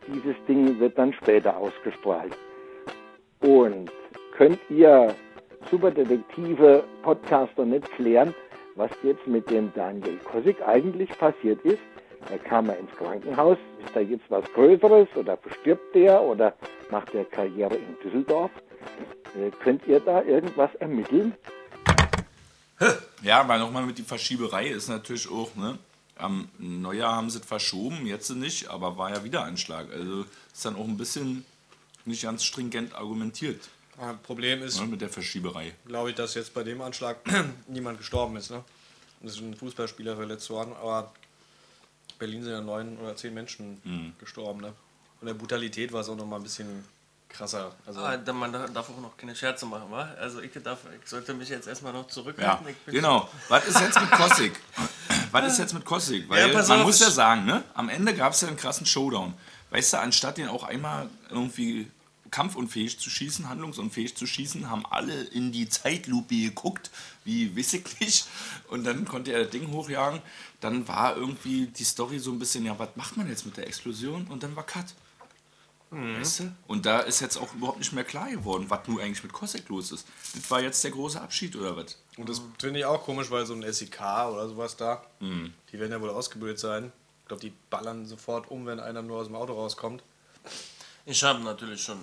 dieses 0.08 0.36
Ding 0.48 0.80
wird 0.80 0.98
dann 0.98 1.14
später 1.14 1.56
ausgestrahlt. 1.58 2.36
Und 3.42 3.92
könnt 4.36 4.60
ihr 4.70 5.14
Superdetektive 5.70 6.84
Podcaster 7.04 7.66
nicht 7.66 7.90
klären, 7.92 8.34
was 8.76 8.92
jetzt 9.04 9.28
mit 9.28 9.50
dem 9.50 9.72
Daniel 9.74 10.18
Kosik 10.24 10.58
eigentlich 10.66 11.10
passiert 11.18 11.62
ist? 11.64 11.80
Da 12.28 12.38
kam 12.38 12.70
er 12.70 12.78
ins 12.78 12.92
Krankenhaus. 12.92 13.58
Ist 13.86 13.96
da 13.96 14.00
jetzt 14.02 14.26
was 14.30 14.44
Größeres 14.54 15.08
oder 15.16 15.38
verstirbt 15.38 15.96
der 15.96 16.22
oder 16.22 16.54
macht 16.92 17.14
er 17.14 17.26
Karriere 17.26 17.76
in 17.76 17.98
Düsseldorf? 18.04 18.52
Äh, 19.36 19.52
könnt 19.64 19.86
ihr 19.88 20.00
da 20.00 20.22
irgendwas 20.24 20.74
ermitteln? 20.76 21.34
Ja, 23.22 23.46
weil 23.48 23.60
nochmal 23.60 23.86
mit 23.86 23.98
die 23.98 24.04
Verschieberei 24.04 24.68
ist 24.68 24.88
natürlich 24.88 25.30
auch, 25.30 25.54
ne? 25.56 25.78
Am 26.16 26.50
Neujahr 26.58 27.16
haben 27.16 27.30
sie 27.30 27.40
es 27.40 27.46
verschoben, 27.46 28.06
jetzt 28.06 28.30
nicht, 28.32 28.70
aber 28.70 28.98
war 28.98 29.10
ja 29.10 29.24
wieder 29.24 29.44
Anschlag. 29.44 29.88
Also 29.94 30.26
ist 30.54 30.66
dann 30.66 30.76
auch 30.76 30.86
ein 30.86 30.98
bisschen 30.98 31.46
nicht 32.06 32.24
ganz 32.24 32.44
stringent 32.44 32.94
argumentiert 32.96 33.70
Ah, 33.98 34.14
Problem 34.24 34.64
ist, 34.64 34.80
ne, 34.80 34.88
mit 34.88 35.02
der 35.02 35.10
Verschieberei. 35.10 35.74
glaube 35.86 36.10
ich, 36.12 36.16
dass 36.16 36.34
jetzt 36.34 36.54
bei 36.54 36.64
dem 36.64 36.82
Anschlag 36.82 37.18
niemand 37.68 37.98
gestorben 37.98 38.38
ist. 38.38 38.50
Ne? 38.50 38.64
Es 39.24 39.32
ist 39.34 39.42
ein 39.42 39.54
Fußballspieler 39.56 40.16
verletzt 40.16 40.50
worden, 40.50 40.72
aber 40.82 41.12
Berlin 42.20 42.44
sind 42.44 42.52
ja 42.52 42.62
neun 42.62 42.98
oder 42.98 43.16
zehn 43.16 43.34
Menschen 43.34 44.14
gestorben. 44.20 44.62
Ne? 44.62 44.74
Und 45.22 45.28
der 45.28 45.34
Brutalität 45.34 45.92
war 45.92 46.02
es 46.02 46.10
auch 46.10 46.16
noch 46.16 46.26
mal 46.26 46.36
ein 46.36 46.44
bisschen 46.44 46.84
krasser. 47.30 47.74
Also, 47.86 48.02
Ah, 48.02 48.18
man 48.34 48.52
darf 48.52 48.90
auch 48.90 49.00
noch 49.02 49.16
keine 49.18 49.36
Scherze 49.36 49.66
machen, 49.66 49.86
wa? 49.90 50.10
Also 50.20 50.42
ich, 50.42 50.52
darf, 50.64 50.80
ich 51.02 51.10
sollte 51.10 51.34
mich 51.34 51.50
jetzt 51.50 51.68
erstmal 51.68 51.94
noch 51.94 52.04
Ja, 52.04 52.10
zurückhalten. 52.10 52.68
Ich 52.68 52.78
bin- 52.78 52.94
genau. 52.96 53.30
Was 53.48 53.68
ist 53.68 53.80
jetzt 53.80 54.00
mit 54.02 54.12
Kossig? 54.12 54.52
Was 55.32 55.52
ist 55.54 55.60
jetzt 55.60 55.74
mit 55.74 55.86
Kossig? 55.86 56.28
Weil 56.28 56.50
Ja, 56.50 56.54
man 56.68 56.80
auf, 56.80 56.86
muss 56.88 57.00
ja 57.00 57.10
sagen, 57.12 57.46
ne? 57.46 57.64
am 57.76 57.88
Ende 57.90 58.14
gab 58.16 58.34
es 58.34 58.42
ja 58.42 58.48
einen 58.48 58.58
krassen 58.58 58.86
Showdown. 58.86 59.34
Weißt 59.70 59.94
du, 59.94 60.00
anstatt 60.00 60.38
den 60.38 60.48
auch 60.50 60.64
einmal 60.64 61.08
irgendwie 61.30 61.90
kampfunfähig 62.32 63.00
zu 63.00 63.10
schießen, 63.10 63.50
handlungsunfähig 63.50 64.16
zu 64.16 64.26
schießen, 64.26 64.70
haben 64.70 64.86
alle 64.86 65.24
in 65.24 65.52
die 65.52 65.70
Zeitlupe 65.70 66.36
geguckt, 66.36 66.92
wie 67.24 67.56
wissiglich. 67.56 68.26
Und 68.70 68.84
dann 68.84 69.06
konnte 69.06 69.32
er 69.32 69.44
das 69.44 69.52
Ding 69.52 69.72
hochjagen. 69.72 70.22
Dann 70.60 70.88
war 70.88 71.16
irgendwie 71.16 71.68
die 71.68 71.84
Story 71.84 72.20
so 72.20 72.32
ein 72.32 72.40
bisschen, 72.40 72.66
ja, 72.66 72.78
was 72.78 72.90
macht 72.96 73.18
man 73.18 73.28
jetzt 73.28 73.46
mit 73.46 73.58
der 73.58 73.68
Explosion? 73.68 74.28
Und 74.28 74.44
dann 74.44 74.56
war 74.56 74.66
Cut. 74.66 74.88
Weißt 75.92 76.42
du? 76.42 76.52
Und 76.68 76.86
da 76.86 77.00
ist 77.00 77.20
jetzt 77.20 77.38
auch 77.38 77.52
überhaupt 77.56 77.80
nicht 77.80 77.94
mehr 77.94 78.04
klar 78.04 78.30
geworden, 78.30 78.66
was 78.70 78.88
nun 78.88 79.00
eigentlich 79.00 79.24
mit 79.24 79.34
Kossek 79.34 79.68
los 79.70 79.92
ist. 79.92 80.08
Das 80.36 80.52
war 80.52 80.62
jetzt 80.62 80.84
der 80.84 80.92
große 80.92 81.20
Abschied 81.20 81.56
oder 81.56 81.76
was? 81.76 81.98
und 82.18 82.30
das 82.30 82.42
finde 82.60 82.80
ich 82.80 82.86
auch 82.86 83.04
komisch, 83.06 83.32
weil 83.32 83.46
so 83.46 83.54
ein 83.54 83.63
SEK 83.74 84.00
oder 84.32 84.48
sowas 84.48 84.76
da, 84.76 85.04
die 85.72 85.80
werden 85.80 85.92
ja 85.92 86.02
wohl 86.02 86.10
ausgebildet 86.10 86.60
sein. 86.60 86.92
Ich 87.22 87.28
glaube, 87.28 87.42
die 87.42 87.54
ballern 87.70 88.06
sofort 88.06 88.52
um, 88.52 88.65
wenn 88.65 88.80
einer 88.80 89.02
nur 89.02 89.20
aus 89.20 89.28
dem 89.28 89.36
Auto 89.36 89.54
rauskommt. 89.54 90.04
Ich 91.06 91.24
habe 91.24 91.40
natürlich 91.40 91.84
schon 91.84 92.00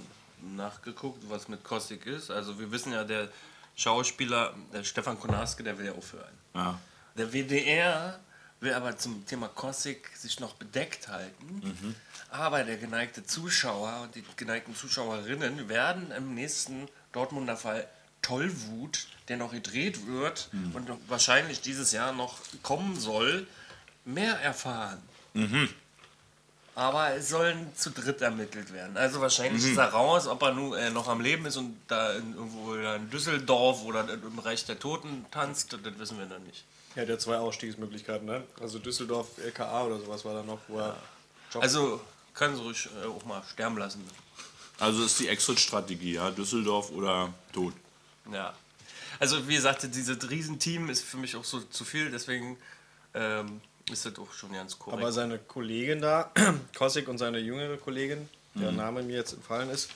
nachgeguckt, 0.57 1.23
was 1.29 1.49
mit 1.49 1.63
Kostik 1.65 2.07
ist. 2.07 2.31
Also 2.31 2.59
wir 2.59 2.71
wissen 2.71 2.93
ja, 2.93 3.05
der 3.05 3.29
Schauspieler, 3.77 4.55
der 4.73 4.85
Stefan 4.85 5.19
Konarske, 5.19 5.63
der 5.63 5.79
will 5.79 5.87
ja 5.87 5.93
aufhören. 5.93 6.33
Ja. 6.55 6.79
Der 7.17 7.33
WDR 7.33 8.19
will 8.61 8.73
aber 8.73 8.97
zum 8.97 9.27
Thema 9.27 9.49
Kostik 9.49 10.11
sich 10.17 10.41
noch 10.41 10.55
bedeckt 10.55 11.09
halten. 11.09 11.61
Mhm. 11.63 11.95
Aber 12.31 12.65
der 12.65 12.77
geneigte 12.79 13.25
Zuschauer 13.25 14.01
und 14.03 14.15
die 14.15 14.25
geneigten 14.37 14.75
Zuschauerinnen 14.75 15.69
werden 15.69 16.11
im 16.13 16.35
nächsten 16.35 16.89
Dortmunder 17.13 17.57
Fall 17.57 17.87
Tollwut, 18.23 19.07
der 19.29 19.37
noch 19.37 19.53
gedreht 19.53 20.07
wird 20.07 20.49
Mhm. 20.53 20.75
und 20.75 20.91
wahrscheinlich 21.09 21.61
dieses 21.61 21.93
Jahr 21.93 22.13
noch 22.13 22.39
kommen 22.63 22.99
soll, 22.99 23.47
mehr 24.05 24.41
erfahren. 24.41 25.01
Mhm. 25.35 25.69
Aber 26.77 27.15
es 27.15 27.31
sollen 27.31 27.75
zu 27.75 27.91
dritt 27.91 28.21
ermittelt 28.21 28.71
werden. 28.71 28.99
Also 28.99 29.21
wahrscheinlich 29.23 29.65
Mhm. 29.65 29.71
ist 29.73 29.79
er 29.79 29.89
raus, 29.89 30.27
ob 30.27 30.43
er 30.43 30.53
nun 30.53 30.75
äh, 30.77 30.91
noch 30.91 31.09
am 31.09 31.23
Leben 31.23 31.47
ist 31.47 31.57
und 31.57 31.75
da 31.89 32.13
in, 32.13 32.35
irgendwo 32.35 32.75
in 32.75 33.09
Düsseldorf 33.11 33.83
oder 33.83 34.07
im 34.13 34.39
Reich 34.39 34.67
der 34.67 34.79
Toten 34.79 35.25
tanzt, 35.31 35.73
das 35.73 35.81
wissen 35.99 36.19
wir 36.19 36.27
dann 36.27 36.45
nicht. 36.45 36.65
Ja, 36.95 37.07
der 37.07 37.15
hat 37.15 37.23
zwei 37.23 37.39
Ausstiegsmöglichkeiten, 37.39 38.27
ne? 38.27 38.45
Also 38.61 38.79
Düsseldorf, 38.79 39.27
LKA 39.39 39.85
oder 39.85 39.99
sowas 40.01 40.23
war 40.27 40.35
da 40.35 40.43
noch, 40.43 40.59
wo 40.69 40.79
er 40.79 40.97
Job 41.51 41.63
Also 41.63 42.01
kann 42.35 42.55
sie 42.55 42.61
ruhig 42.63 42.89
äh, 43.03 43.07
auch 43.07 43.25
mal 43.25 43.43
sterben 43.51 43.79
lassen. 43.79 44.05
Also 44.79 45.03
ist 45.03 45.19
die 45.19 45.29
Exit-Strategie, 45.29 46.13
ja, 46.15 46.31
Düsseldorf 46.31 46.91
oder 46.91 47.33
tot. 47.55 47.73
Ja. 48.31 48.53
Also 49.19 49.49
wie 49.49 49.55
gesagt, 49.55 49.83
dieses 49.95 50.29
Riesenteam 50.29 50.91
ist 50.91 51.03
für 51.05 51.17
mich 51.17 51.37
auch 51.37 51.45
so 51.45 51.61
zu 51.61 51.87
viel, 51.87 52.11
deswegen 52.11 52.59
ähm, 53.15 53.63
ist 53.91 54.05
das 54.07 54.19
auch 54.19 54.33
schon 54.33 54.53
ganz 54.53 54.79
korrekt. 54.79 55.03
Aber 55.03 55.13
seine 55.13 55.39
Kollegin 55.39 56.01
da, 56.01 56.31
Kossig 56.77 57.09
und 57.09 57.19
seine 57.19 57.39
jüngere 57.39 57.77
Kollegin, 57.77 58.29
der 58.55 58.73
Name 58.73 59.03
mir 59.03 59.17
jetzt 59.17 59.35
entfallen 59.35 59.69
ist, 59.71 59.91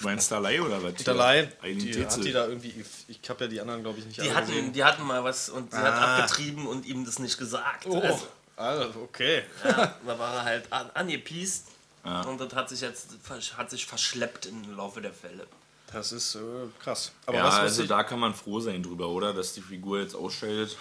Du 0.00 0.06
meinst 0.08 0.30
Dalai 0.30 0.60
oder 0.60 0.82
was? 0.82 0.94
Dalai, 1.04 1.48
die 1.64 1.90
hat 1.90 1.94
Tetzel. 2.10 2.24
die 2.24 2.32
da 2.32 2.46
irgendwie, 2.46 2.84
ich 3.08 3.20
habe 3.30 3.44
ja 3.44 3.50
die 3.50 3.60
anderen 3.60 3.82
glaube 3.82 3.98
ich 4.00 4.06
nicht 4.06 4.20
die, 4.22 4.32
hatten, 4.32 4.46
gesehen. 4.48 4.72
die 4.72 4.84
hatten 4.84 5.02
mal 5.04 5.22
was 5.24 5.48
und 5.48 5.70
sie 5.72 5.76
hat 5.78 5.94
Ah. 5.94 6.16
abgetrieben 6.18 6.66
und 6.66 6.84
ihm 6.86 7.04
das 7.04 7.18
nicht 7.18 7.38
gesagt. 7.38 7.86
Oh, 7.86 8.00
Also, 8.00 8.26
also, 8.56 9.00
okay. 9.02 9.42
ja, 9.64 9.96
da 10.06 10.18
war 10.18 10.34
er 10.36 10.42
halt 10.44 10.72
an, 10.72 10.90
angepiest 10.94 11.66
und 12.04 12.40
das 12.40 12.52
hat 12.54 12.68
sich 12.68 12.80
jetzt 12.82 13.08
hat 13.56 13.70
sich 13.70 13.86
verschleppt 13.86 14.46
im 14.46 14.76
Laufe 14.76 15.00
der 15.00 15.12
Fälle. 15.12 15.46
Das 15.92 16.12
ist 16.12 16.34
äh, 16.36 16.40
krass. 16.82 17.12
Aber 17.26 17.38
Ja, 17.38 17.44
was, 17.44 17.54
was 17.54 17.60
also 17.60 17.82
ich, 17.84 17.88
da 17.88 18.02
kann 18.04 18.18
man 18.20 18.34
froh 18.34 18.60
sein 18.60 18.82
drüber, 18.82 19.08
oder? 19.08 19.32
Dass 19.32 19.54
die 19.54 19.60
Figur 19.60 20.00
jetzt 20.00 20.14
ausscheidet. 20.14 20.76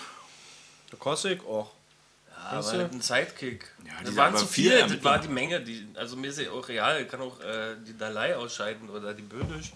Kossig, 1.00 1.42
oh. 2.44 2.48
Aber 2.50 2.58
Weißt 2.60 2.74
du? 2.74 2.86
ein 2.86 3.02
Sidekick. 3.02 3.72
Ja, 3.86 3.94
das 4.04 4.16
waren 4.16 4.36
zu 4.36 4.46
viel 4.46 4.72
viel, 4.72 4.88
das 4.88 5.04
war 5.04 5.20
die 5.20 5.28
Menge. 5.28 5.62
Die, 5.62 5.88
also 5.96 6.16
mir 6.16 6.28
ist 6.28 6.40
ja 6.40 6.52
auch 6.52 6.68
real, 6.68 7.06
kann 7.06 7.22
auch 7.22 7.40
äh, 7.42 7.76
die 7.88 7.98
Dalai 7.98 8.36
ausscheiden 8.36 8.90
oder 8.90 9.14
die 9.14 9.22
Böhnisch. 9.22 9.74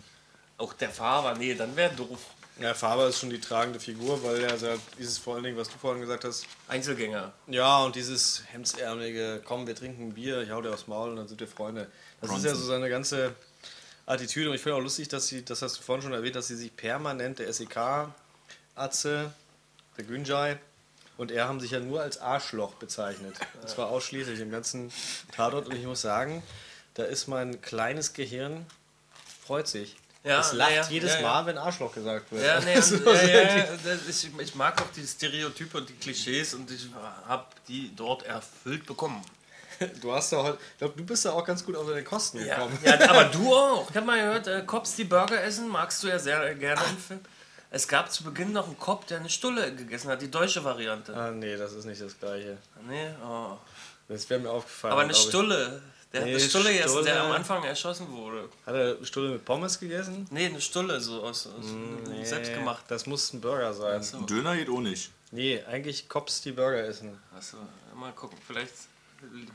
Auch 0.57 0.73
der 0.73 0.89
Fahrer, 0.89 1.35
nee, 1.35 1.53
dann 1.53 1.75
wäre 1.75 1.93
doof. 1.93 2.19
Ja, 2.59 2.73
Faber 2.73 3.07
ist 3.07 3.19
schon 3.19 3.29
die 3.29 3.39
tragende 3.39 3.79
Figur, 3.79 4.23
weil 4.23 4.41
er 4.41 4.57
sagt, 4.57 4.81
dieses 4.97 5.19
vor 5.19 5.35
allen 5.35 5.43
Dingen, 5.43 5.57
was 5.57 5.69
du 5.69 5.77
vorhin 5.77 6.01
gesagt 6.01 6.23
hast, 6.23 6.47
Einzelgänger. 6.67 7.31
ja, 7.45 7.83
und 7.83 7.95
dieses 7.95 8.43
hemdsärmelige, 8.47 9.41
komm, 9.45 9.67
wir 9.67 9.75
trinken 9.75 10.07
ein 10.07 10.13
Bier, 10.15 10.41
ich 10.41 10.49
hau 10.49 10.61
dir 10.61 10.73
aufs 10.73 10.87
Maul 10.87 11.11
und 11.11 11.17
dann 11.17 11.27
sind 11.27 11.39
wir 11.39 11.47
Freunde. 11.47 11.87
Das 12.19 12.35
ist 12.35 12.45
ja 12.45 12.55
so 12.55 12.65
seine 12.65 12.89
ganze 12.89 13.35
Attitüde 14.07 14.49
und 14.49 14.55
ich 14.55 14.61
finde 14.61 14.77
auch 14.77 14.81
lustig, 14.81 15.07
dass 15.07 15.27
sie, 15.27 15.45
das 15.45 15.61
hast 15.61 15.77
du 15.77 15.83
vorhin 15.83 16.01
schon 16.01 16.13
erwähnt, 16.13 16.35
dass 16.35 16.47
sie 16.47 16.55
sich 16.55 16.75
permanent 16.75 17.37
der 17.37 17.53
SEK-Atze, 17.53 19.31
der 19.97 20.03
Günjai 20.03 20.57
und 21.17 21.31
er 21.31 21.47
haben 21.47 21.59
sich 21.59 21.71
ja 21.71 21.79
nur 21.79 22.01
als 22.01 22.19
Arschloch 22.19 22.73
bezeichnet. 22.75 23.35
Und 23.61 23.69
zwar 23.69 23.87
ausschließlich 23.87 24.39
im 24.39 24.51
ganzen 24.51 24.91
Tatort 25.35 25.67
und 25.67 25.75
ich 25.75 25.85
muss 25.85 26.01
sagen, 26.01 26.43
da 26.93 27.03
ist 27.03 27.27
mein 27.27 27.61
kleines 27.61 28.13
Gehirn, 28.13 28.65
freut 29.45 29.67
sich. 29.67 29.95
Ja, 30.23 30.41
es 30.41 30.51
lacht 30.51 30.71
ja, 30.71 30.87
jedes 30.89 31.13
ja. 31.13 31.21
Mal, 31.21 31.45
wenn 31.45 31.57
Arschloch 31.57 31.93
gesagt 31.93 32.31
wird. 32.31 32.43
Ja, 32.43 32.59
nee, 32.65 32.75
Das 32.75 32.91
und, 32.91 33.05
ist 33.07 33.85
das- 33.85 34.23
ich, 34.39 34.55
mag 34.55 34.81
auch 34.81 34.91
die 34.95 35.05
Stereotype 35.05 35.77
und 35.77 35.87
die 35.87 35.93
Klischees 35.93 36.53
und 36.53 36.69
ich 36.69 36.87
habe 37.27 37.45
die 37.67 37.95
dort 37.95 38.23
erfüllt 38.23 38.85
bekommen. 38.85 39.23
Du 40.01 40.11
hast 40.11 40.31
ja 40.31 40.41
heute, 40.41 40.57
ich 40.73 40.77
glaube, 40.79 40.95
du 40.97 41.05
bist 41.05 41.23
ja 41.23 41.31
auch 41.33 41.45
ganz 41.45 41.63
gut 41.63 41.75
auf 41.75 41.87
deine 41.87 42.03
Kosten 42.03 42.39
gekommen. 42.39 42.77
ja 42.83 42.99
aber 43.09 43.25
du 43.25 43.55
auch. 43.55 43.89
Ich 43.89 43.95
habe 43.95 44.07
mal 44.07 44.19
gehört, 44.19 44.47
äh, 44.47 44.63
Cops, 44.65 44.95
die 44.95 45.03
Burger 45.03 45.41
essen, 45.43 45.67
magst 45.69 46.01
du 46.03 46.07
ja 46.07 46.17
sehr 46.17 46.55
gerne 46.55 46.81
im 46.89 46.97
Film. 46.97 47.19
Es 47.69 47.87
gab 47.87 48.11
zu 48.11 48.23
Beginn 48.23 48.53
noch 48.53 48.65
einen 48.65 48.77
Cop, 48.79 49.07
der 49.07 49.19
eine 49.19 49.29
Stulle 49.29 49.75
gegessen 49.75 50.09
hat, 50.09 50.21
die 50.21 50.31
deutsche 50.31 50.63
Variante. 50.63 51.13
Ah, 51.15 51.31
nee, 51.31 51.55
das 51.57 51.73
ist 51.73 51.85
nicht 51.85 52.01
das 52.01 52.17
gleiche. 52.17 52.57
Nee, 52.87 53.09
oh. 53.25 53.57
Das 54.07 54.29
wäre 54.29 54.39
mir 54.39 54.49
aufgefallen. 54.49 54.93
Aber 54.93 55.01
eine. 55.01 55.13
Stulle. 55.13 55.81
Der 56.13 56.21
hat 56.21 56.27
Nee, 56.27 56.35
eine 56.35 56.39
Stulle 56.39 56.71
gegessen, 56.71 57.03
der 57.03 57.21
am 57.23 57.31
Anfang 57.33 57.63
erschossen 57.65 58.09
wurde. 58.09 58.47
Hat 58.65 58.73
er 58.73 59.05
Stulle 59.05 59.31
mit 59.31 59.43
Pommes 59.43 59.77
gegessen? 59.77 60.25
Nee, 60.31 60.45
eine 60.45 60.61
Stulle, 60.61 61.01
so 61.01 61.21
aus, 61.21 61.47
aus 61.47 61.65
Nee, 62.07 62.23
selbstgemacht. 62.23 62.85
Das 62.87 63.05
muss 63.05 63.33
ein 63.33 63.41
Burger 63.41 63.73
sein. 63.73 64.01
Ein 64.13 64.25
Döner 64.25 64.55
geht 64.55 64.69
auch 64.69 64.79
nicht. 64.79 65.11
Nee, 65.31 65.61
eigentlich 65.69 66.07
Cops, 66.07 66.41
die 66.41 66.53
Burger 66.53 66.85
essen. 66.85 67.19
achso, 67.35 67.57
mal 67.93 68.13
gucken, 68.13 68.37
vielleicht 68.47 68.71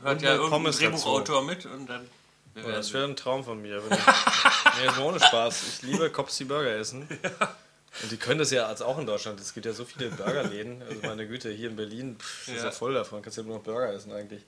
hört 0.03 0.17
Und 0.17 0.21
ja 0.21 0.29
eine 0.29 0.37
irgendein 0.37 0.49
Pommes 0.51 0.77
Drehbuchautor 0.77 1.43
mit 1.43 1.65
und 1.65 1.87
dann. 1.87 2.07
Oh, 2.55 2.69
das 2.69 2.93
wäre 2.93 3.05
ein 3.05 3.15
Traum 3.15 3.43
von 3.43 3.59
mir. 3.59 3.81
Wenn 3.83 3.97
ich, 3.97 4.05
nee, 4.77 4.85
jetzt 4.85 4.97
mal 4.97 5.05
ohne 5.05 5.19
Spaß. 5.19 5.63
Ich 5.69 5.81
liebe 5.81 6.11
Cops, 6.11 6.37
die 6.37 6.45
Burger 6.45 6.75
essen. 6.75 7.07
Und 8.01 8.11
die 8.11 8.17
können 8.17 8.39
das 8.39 8.49
ja 8.51 8.65
als 8.65 8.81
auch 8.81 8.97
in 8.97 9.05
Deutschland. 9.05 9.39
Es 9.39 9.53
gibt 9.53 9.65
ja 9.67 9.73
so 9.73 9.85
viele 9.85 10.09
Burgerläden. 10.09 10.81
Also 10.81 10.99
meine 11.03 11.27
Güte, 11.27 11.51
hier 11.51 11.69
in 11.69 11.75
Berlin 11.75 12.15
pff, 12.19 12.47
ist 12.47 12.57
ja 12.57 12.63
Ja. 12.65 12.71
voll 12.71 12.93
davon. 12.95 13.21
Kannst 13.21 13.37
ja 13.37 13.43
nur 13.43 13.57
noch 13.57 13.63
Burger 13.63 13.93
essen 13.93 14.11
eigentlich. 14.11 14.41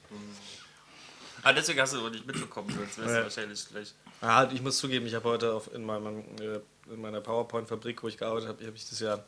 Ah, 1.43 1.53
deswegen 1.53 1.79
hast 1.79 1.93
du 1.93 2.03
auch 2.03 2.09
nicht 2.09 2.25
mitbekommen, 2.25 2.69
sonst 2.75 2.97
wärst 2.97 3.09
Ja. 3.11 3.17
du 3.17 3.23
wahrscheinlich 3.23 3.69
gleich. 3.69 3.93
Ah, 4.21 4.49
ich 4.51 4.61
muss 4.63 4.77
zugeben, 4.79 5.05
ich 5.05 5.13
habe 5.13 5.29
heute 5.29 5.53
auf, 5.53 5.71
in, 5.75 5.85
meinem, 5.85 6.19
äh, 6.41 6.59
in 6.91 6.99
meiner 7.01 7.21
PowerPoint-Fabrik, 7.21 8.01
wo 8.01 8.07
ich 8.07 8.17
gearbeitet 8.17 8.49
habe, 8.49 8.65
habe 8.65 8.75
ich 8.75 8.89
das 8.89 8.99
ja 8.99 9.23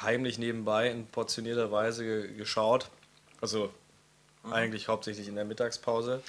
heimlich 0.00 0.38
nebenbei 0.38 0.88
in 0.90 1.06
portionierter 1.08 1.72
Weise 1.72 2.04
ge 2.04 2.32
geschaut. 2.34 2.88
Also 3.40 3.72
eigentlich 4.48 4.86
hauptsächlich 4.86 5.26
in 5.26 5.34
der 5.34 5.44
Mittagspause. 5.44 6.22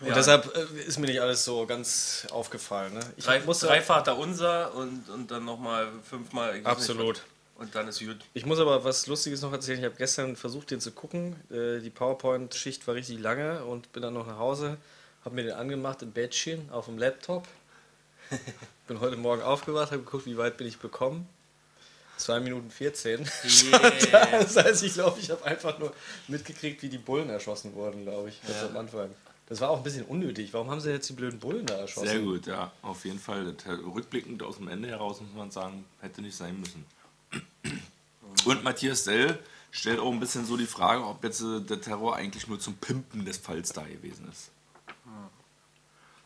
Und 0.00 0.08
Ja. 0.08 0.14
deshalb 0.14 0.54
äh, 0.56 0.80
ist 0.82 0.98
mir 0.98 1.06
nicht 1.06 1.20
alles 1.20 1.44
so 1.44 1.66
ganz 1.66 2.26
aufgefallen. 2.30 2.94
Ne? 2.94 3.00
Ich 3.16 3.24
Drei, 3.24 3.40
muss 3.40 3.60
drei 3.60 3.80
Vater 3.80 4.16
unser 4.18 4.74
und, 4.74 5.08
und 5.08 5.30
dann 5.30 5.44
nochmal 5.44 5.88
fünfmal. 6.08 6.60
Absolut. 6.64 7.22
Und 7.56 7.74
dann 7.74 7.86
ist 7.86 8.00
gut. 8.00 8.16
Ich 8.34 8.44
muss 8.44 8.58
aber 8.58 8.82
was 8.82 9.06
Lustiges 9.06 9.40
noch 9.42 9.52
erzählen. 9.52 9.78
Ich 9.78 9.84
habe 9.84 9.94
gestern 9.96 10.34
versucht, 10.34 10.72
den 10.72 10.80
zu 10.80 10.90
gucken. 10.90 11.36
Äh, 11.50 11.78
Die 11.80 11.90
PowerPoint-Schicht 11.90 12.86
war 12.88 12.94
richtig 12.96 13.20
lange 13.20 13.64
und 13.64 13.92
bin 13.92 14.02
dann 14.02 14.14
noch 14.14 14.26
nach 14.26 14.38
Hause, 14.38 14.76
habe 15.24 15.36
mir 15.36 15.44
den 15.44 15.52
angemacht 15.52 16.02
im 16.02 16.10
Bettchen 16.10 16.68
auf 16.70 16.86
dem 16.86 16.98
Laptop. 16.98 17.46
bin 18.88 18.98
heute 18.98 19.16
Morgen 19.16 19.42
aufgewacht, 19.42 19.92
habe 19.92 20.02
geguckt, 20.02 20.26
wie 20.26 20.36
weit 20.36 20.56
bin 20.56 20.66
ich 20.66 20.78
bekommen. 20.78 21.28
2 22.16 22.40
Minuten 22.40 22.70
14. 22.70 23.24
das 24.32 24.56
heißt, 24.56 24.82
ich 24.82 24.94
glaube, 24.94 25.18
ich 25.20 25.30
habe 25.30 25.44
einfach 25.44 25.78
nur 25.78 25.92
mitgekriegt, 26.28 26.82
wie 26.82 26.88
die 26.88 26.98
Bullen 26.98 27.28
erschossen 27.30 27.74
wurden, 27.74 28.04
glaube 28.04 28.28
ich, 28.30 28.40
ganz 28.42 28.62
am 28.62 28.76
Anfang. 28.76 29.10
Das 29.46 29.60
war 29.60 29.70
auch 29.70 29.78
ein 29.78 29.82
bisschen 29.82 30.06
unnötig. 30.06 30.54
Warum 30.54 30.70
haben 30.70 30.80
sie 30.80 30.90
jetzt 30.90 31.08
die 31.08 31.12
blöden 31.12 31.38
Bullen 31.38 31.66
da 31.66 31.74
erschossen? 31.74 32.08
Sehr 32.08 32.20
gut, 32.20 32.46
ja, 32.46 32.72
auf 32.82 33.04
jeden 33.04 33.18
Fall. 33.18 33.54
Rückblickend 33.66 34.42
aus 34.42 34.56
dem 34.56 34.68
Ende 34.68 34.88
heraus 34.88 35.20
muss 35.20 35.34
man 35.34 35.50
sagen, 35.50 35.84
hätte 36.00 36.22
nicht 36.22 36.36
sein 36.36 36.58
müssen. 36.58 36.86
Und 38.46 38.64
Matthias 38.64 39.04
Dell 39.04 39.38
stellt 39.70 39.98
auch 39.98 40.12
ein 40.12 40.20
bisschen 40.20 40.46
so 40.46 40.56
die 40.56 40.66
Frage, 40.66 41.04
ob 41.04 41.22
jetzt 41.24 41.42
äh, 41.42 41.60
der 41.60 41.80
Terror 41.80 42.16
eigentlich 42.16 42.46
nur 42.46 42.60
zum 42.60 42.74
Pimpen 42.76 43.24
des 43.24 43.38
Falls 43.38 43.72
da 43.72 43.82
gewesen 43.82 44.28
ist. 44.30 44.50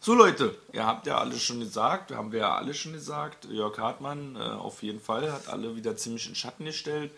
So 0.01 0.15
Leute, 0.15 0.57
ihr 0.73 0.87
habt 0.87 1.07
ja 1.07 1.19
alles 1.19 1.43
schon 1.43 1.59
gesagt, 1.59 2.13
haben 2.13 2.31
wir 2.31 2.41
ja 2.41 2.57
alle 2.57 2.73
schon 2.73 2.93
gesagt. 2.93 3.47
Jörg 3.47 3.77
Hartmann 3.79 4.37
äh, 4.37 4.39
auf 4.39 4.83
jeden 4.83 5.01
Fall 5.01 5.33
hat 5.33 5.49
alle 5.49 5.75
wieder 5.75 5.97
ziemlich 5.97 6.29
in 6.29 6.37
Schatten 6.37 6.65
gestellt. 6.65 7.11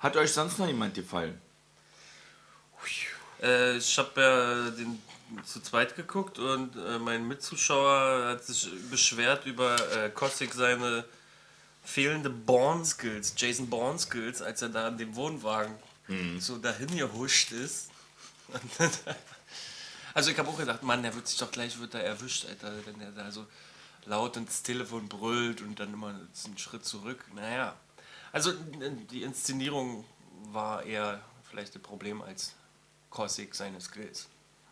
Hat 0.00 0.16
euch 0.16 0.32
sonst 0.32 0.58
noch 0.58 0.66
jemand 0.66 0.94
gefallen? 0.94 1.40
Äh, 3.42 3.76
ich 3.76 3.96
habe 3.98 4.20
ja 4.20 4.70
den 4.70 5.00
zu 5.44 5.60
zweit 5.60 5.96
geguckt 5.96 6.38
und 6.38 6.76
äh, 6.76 6.98
mein 6.98 7.26
Mitzuschauer 7.26 8.28
hat 8.28 8.44
sich 8.44 8.70
beschwert 8.90 9.46
über 9.46 9.76
äh, 9.96 10.10
Kostik 10.10 10.54
seine 10.54 11.04
fehlende 11.84 12.30
Born-Skills, 12.30 13.34
Jason 13.36 13.68
Bourne-Skills, 13.68 14.42
als 14.42 14.62
er 14.62 14.68
da 14.70 14.88
in 14.88 14.98
dem 14.98 15.14
Wohnwagen 15.14 15.74
so 16.38 16.56
dahin 16.58 16.96
gehuscht 16.96 17.52
ist. 17.52 17.90
Also 20.16 20.30
ich 20.30 20.38
habe 20.38 20.48
auch 20.48 20.56
gedacht, 20.56 20.82
Mann, 20.82 21.02
der 21.02 21.14
wird 21.14 21.28
sich 21.28 21.36
doch 21.36 21.50
gleich 21.50 21.78
wird 21.78 21.92
er 21.92 22.02
erwischt, 22.02 22.46
Alter, 22.46 22.72
wenn 22.86 22.98
der 22.98 23.10
da 23.10 23.30
so 23.30 23.46
laut 24.06 24.38
ins 24.38 24.62
Telefon 24.62 25.10
brüllt 25.10 25.60
und 25.60 25.78
dann 25.78 25.92
immer 25.92 26.08
einen 26.08 26.56
Schritt 26.56 26.86
zurück. 26.86 27.22
Naja, 27.34 27.76
also 28.32 28.54
die 29.10 29.24
Inszenierung 29.24 30.06
war 30.52 30.84
eher 30.84 31.20
vielleicht 31.50 31.74
ein 31.74 31.82
Problem 31.82 32.22
als 32.22 32.54
Kosik 33.10 33.54
seine 33.54 33.78
Skills. 33.78 34.26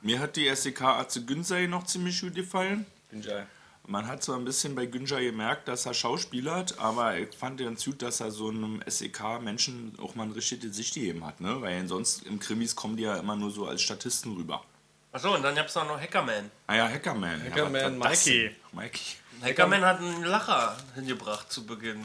Mir 0.04 0.20
hat 0.20 0.36
die 0.36 0.54
SEK 0.54 0.82
Atze 0.82 1.24
Günsei 1.24 1.64
noch 1.66 1.84
ziemlich 1.86 2.20
gut 2.20 2.34
gefallen. 2.34 2.84
Günjay. 3.10 3.44
Man 3.86 4.06
hat 4.06 4.22
zwar 4.22 4.36
ein 4.36 4.44
bisschen 4.44 4.74
bei 4.74 4.84
Günja 4.84 5.18
gemerkt, 5.18 5.66
dass 5.66 5.86
er 5.86 5.94
Schauspieler 5.94 6.56
hat, 6.56 6.78
aber 6.78 7.16
ich 7.16 7.34
fand 7.34 7.58
ganz 7.58 7.86
gut, 7.86 8.02
dass 8.02 8.20
er 8.20 8.30
so 8.30 8.50
einem 8.50 8.82
SEK-Menschen 8.86 9.94
auch 9.98 10.14
mal 10.14 10.24
ein 10.24 10.32
richtiges 10.32 10.72
Gesicht 10.72 10.94
gegeben 10.94 11.24
hat, 11.24 11.40
ne? 11.40 11.58
Weil 11.62 11.88
sonst 11.88 12.24
im 12.24 12.38
Krimis 12.38 12.76
kommen 12.76 12.98
die 12.98 13.04
ja 13.04 13.16
immer 13.16 13.34
nur 13.34 13.50
so 13.50 13.66
als 13.66 13.80
Statisten 13.80 14.36
rüber. 14.36 14.62
Achso, 15.10 15.34
und 15.34 15.42
dann 15.42 15.54
gab 15.54 15.68
es 15.68 15.74
noch 15.74 15.98
Hackerman. 15.98 16.50
Ah 16.66 16.74
ja, 16.74 16.88
Hackerman. 16.88 17.42
Hackerman, 17.42 17.98
ja, 18.02 18.08
Mikey. 18.08 18.54
Mikey. 18.72 19.16
Hackerman 19.42 19.82
hat 19.86 20.00
einen 20.00 20.24
Lacher 20.24 20.76
hingebracht 20.96 21.50
zu 21.50 21.64
Beginn. 21.64 22.04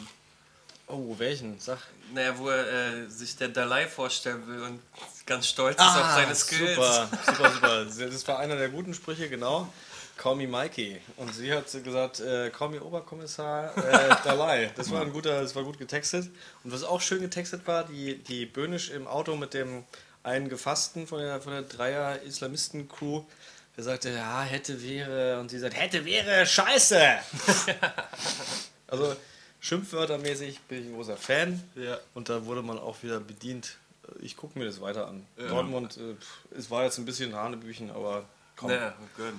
Oh, 0.88 1.16
welchen? 1.18 1.60
Sag. 1.60 1.80
Naja, 2.14 2.38
wo 2.38 2.48
er 2.48 3.04
äh, 3.04 3.10
sich 3.10 3.36
der 3.36 3.50
Dalai 3.50 3.88
vorstellen 3.88 4.48
will 4.48 4.62
und 4.64 4.80
ganz 5.30 5.48
stolz 5.48 5.76
ist 5.76 5.82
auf 5.82 6.12
seine 6.12 6.36
Skills. 6.36 6.76
Super, 6.76 7.10
super, 7.26 7.52
super. 7.90 8.10
Das 8.10 8.28
war 8.28 8.40
einer 8.40 8.58
der 8.58 8.70
guten 8.70 8.94
Sprüche, 8.94 9.30
genau. 9.30 9.72
Call 10.18 10.36
me 10.36 10.48
Mikey. 10.48 11.00
Und 11.16 11.34
sie 11.34 11.54
hat 11.54 11.72
gesagt, 11.84 12.20
äh, 12.20 12.50
call 12.50 12.70
me 12.70 12.82
Oberkommissar 12.82 13.78
äh, 13.78 14.16
Dalai. 14.26 14.72
Das 14.76 14.92
war 14.92 15.02
ein 15.02 15.14
guter, 15.14 15.42
das 15.42 15.56
war 15.56 15.64
gut 15.64 15.78
getextet. 15.78 16.30
Und 16.64 16.74
was 16.74 16.84
auch 16.84 17.00
schön 17.00 17.22
getextet 17.22 17.66
war, 17.68 17.86
die, 17.86 18.18
die 18.18 18.46
Böhnisch 18.46 18.90
im 18.90 19.08
Auto 19.08 19.38
mit 19.38 19.54
dem 19.54 19.86
einen 20.24 20.50
Gefassten 20.50 21.08
von 21.08 21.20
der, 21.20 21.40
von 21.40 21.54
der 21.54 21.62
Dreier-Islamisten-Crew, 21.62 23.24
der 23.78 23.84
sagte, 23.84 24.10
ja, 24.10 24.42
hätte, 24.42 24.84
wäre. 24.84 25.40
Und 25.40 25.50
sie 25.50 25.60
sagt, 25.60 25.78
hätte, 25.80 26.04
wäre, 26.04 26.46
scheiße. 26.46 27.00
also 28.88 29.16
Schimpfwörtermäßig 29.62 30.60
bin 30.62 30.82
ich 30.82 30.88
ein 30.88 30.96
großer 30.96 31.16
Fan. 31.16 31.64
Ja. 31.76 31.98
Und 32.14 32.28
da 32.28 32.46
wurde 32.46 32.62
man 32.62 32.78
auch 32.78 33.04
wieder 33.04 33.22
bedient. 33.22 33.78
Ich 34.22 34.36
gucke 34.38 34.58
mir 34.60 34.66
das 34.66 34.82
weiter 34.82 35.08
an. 35.08 35.26
Dortmund, 35.38 35.98
äh, 35.98 36.16
pff, 36.16 36.28
es 36.58 36.70
war 36.72 36.84
jetzt 36.84 36.98
ein 36.98 37.06
bisschen 37.06 37.34
Hanebüchen, 37.36 37.90
aber 37.92 38.26
komm. 38.56 38.70
Naja, 38.70 38.94
gut. 39.16 39.34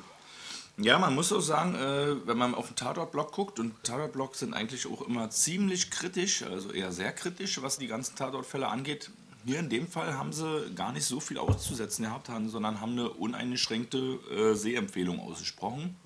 Ja, 0.76 0.98
man 0.98 1.14
muss 1.14 1.30
auch 1.32 1.40
sagen, 1.40 1.74
äh, 1.74 2.26
wenn 2.26 2.38
man 2.38 2.54
auf 2.54 2.68
den 2.68 2.76
Tatort-Blog 2.76 3.32
guckt, 3.32 3.58
und 3.60 3.74
Tatort-Blogs 3.84 4.38
sind 4.38 4.54
eigentlich 4.54 4.86
auch 4.86 5.02
immer 5.02 5.28
ziemlich 5.30 5.90
kritisch, 5.90 6.42
also 6.42 6.70
eher 6.72 6.90
sehr 6.92 7.12
kritisch, 7.12 7.60
was 7.60 7.76
die 7.78 7.86
ganzen 7.86 8.16
Tatortfälle 8.16 8.66
angeht. 8.68 9.10
Hier 9.44 9.58
in 9.58 9.68
dem 9.68 9.88
Fall 9.88 10.14
haben 10.14 10.32
sie 10.32 10.70
gar 10.74 10.92
nicht 10.92 11.04
so 11.04 11.18
viel 11.20 11.38
auszusetzen 11.38 12.04
gehabt, 12.04 12.28
haben- 12.28 12.48
sondern 12.48 12.80
haben 12.80 12.92
eine 12.92 13.10
uneingeschränkte 13.10 13.98
äh, 14.30 14.54
Sehempfehlung 14.54 15.20
ausgesprochen. 15.20 15.96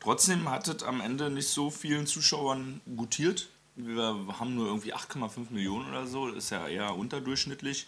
Trotzdem 0.00 0.48
hat 0.50 0.66
es 0.66 0.82
am 0.82 1.00
Ende 1.00 1.30
nicht 1.30 1.48
so 1.48 1.70
vielen 1.70 2.06
Zuschauern 2.06 2.80
gutiert. 2.96 3.48
Wir 3.86 4.36
haben 4.38 4.54
nur 4.54 4.66
irgendwie 4.66 4.94
8,5 4.94 5.50
Millionen 5.50 5.88
oder 5.90 6.06
so, 6.06 6.28
das 6.28 6.44
ist 6.44 6.50
ja 6.50 6.68
eher 6.68 6.94
unterdurchschnittlich. 6.94 7.86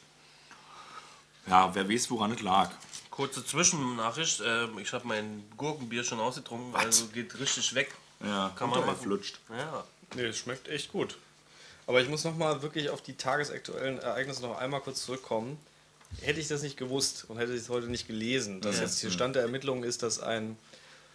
Ja, 1.47 1.75
wer 1.75 1.89
weiß, 1.89 2.11
woran 2.11 2.33
es 2.33 2.43
lag. 2.43 2.71
Kurze 3.11 3.45
Zwischennachricht. 3.45 4.43
ähm, 4.47 4.79
ich 4.79 4.93
habe 4.93 5.07
mein 5.07 5.45
Gurkenbier 5.57 6.05
schon 6.05 6.21
ausgetrunken, 6.21 6.75
also 6.75 7.07
geht 7.09 7.39
richtig 7.39 7.75
weg. 7.75 7.95
Ja, 8.25 8.53
Kann 8.57 8.71
man 8.71 8.87
machen. 8.87 8.97
flutscht. 9.03 9.41
Ja. 9.51 9.85
Nee, 10.15 10.27
es 10.27 10.39
schmeckt 10.39 10.69
echt 10.69 10.93
gut. 10.93 11.19
Aber 11.87 12.01
ich 12.01 12.09
muss 12.09 12.23
nochmal 12.23 12.63
wirklich 12.63 12.91
auf 12.91 13.03
die 13.03 13.15
tagesaktuellen 13.15 13.99
Ereignisse 13.99 14.43
noch 14.43 14.57
einmal 14.59 14.81
kurz 14.81 15.05
zurückkommen. 15.05 15.59
Hätte 16.21 16.39
ich 16.39 16.47
das 16.47 16.63
nicht 16.63 16.77
gewusst 16.77 17.25
und 17.29 17.39
hätte 17.39 17.53
ich 17.55 17.63
es 17.63 17.69
heute 17.69 17.89
nicht 17.89 18.07
gelesen, 18.07 18.61
dass 18.61 18.79
jetzt 18.79 19.01
hier 19.01 19.11
Stand 19.11 19.35
der 19.35 19.43
Ermittlungen 19.43 19.83
ist, 19.83 20.03
dass 20.03 20.21
ein 20.21 20.57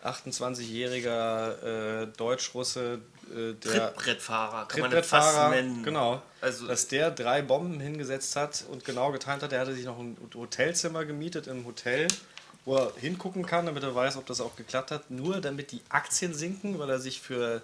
28-jähriger 0.03 2.03
äh, 2.03 2.07
Deutsch-Russe, 2.17 2.99
äh, 3.35 3.53
der 3.53 3.93
Trittbrettfahrer, 3.93 4.67
kann 4.67 4.81
man 4.81 4.91
das 4.91 5.07
fast 5.07 5.27
Trittbrettfahrer, 5.29 5.55
nennen. 5.55 5.83
genau, 5.83 6.21
Also- 6.41 6.67
dass 6.67 6.87
der 6.87 7.11
drei 7.11 7.41
Bomben 7.41 7.79
hingesetzt 7.79 8.35
hat 8.35 8.65
und 8.71 8.83
genau 8.85 9.11
getimt 9.11 9.43
hat. 9.43 9.51
Der 9.51 9.59
hatte 9.61 9.73
sich 9.73 9.85
noch 9.85 9.99
ein 9.99 10.17
Hotelzimmer 10.33 11.05
gemietet 11.05 11.47
im 11.47 11.65
Hotel, 11.65 12.07
wo 12.65 12.75
er 12.77 12.91
hingucken 12.97 13.45
kann, 13.45 13.65
damit 13.65 13.83
er 13.83 13.95
weiß, 13.95 14.17
ob 14.17 14.25
das 14.25 14.41
auch 14.41 14.55
geklappt 14.55 14.91
hat. 14.91 15.09
Nur 15.09 15.39
damit 15.41 15.71
die 15.71 15.81
Aktien 15.89 16.33
sinken, 16.33 16.79
weil 16.79 16.89
er 16.89 16.99
sich 16.99 17.21
für 17.21 17.61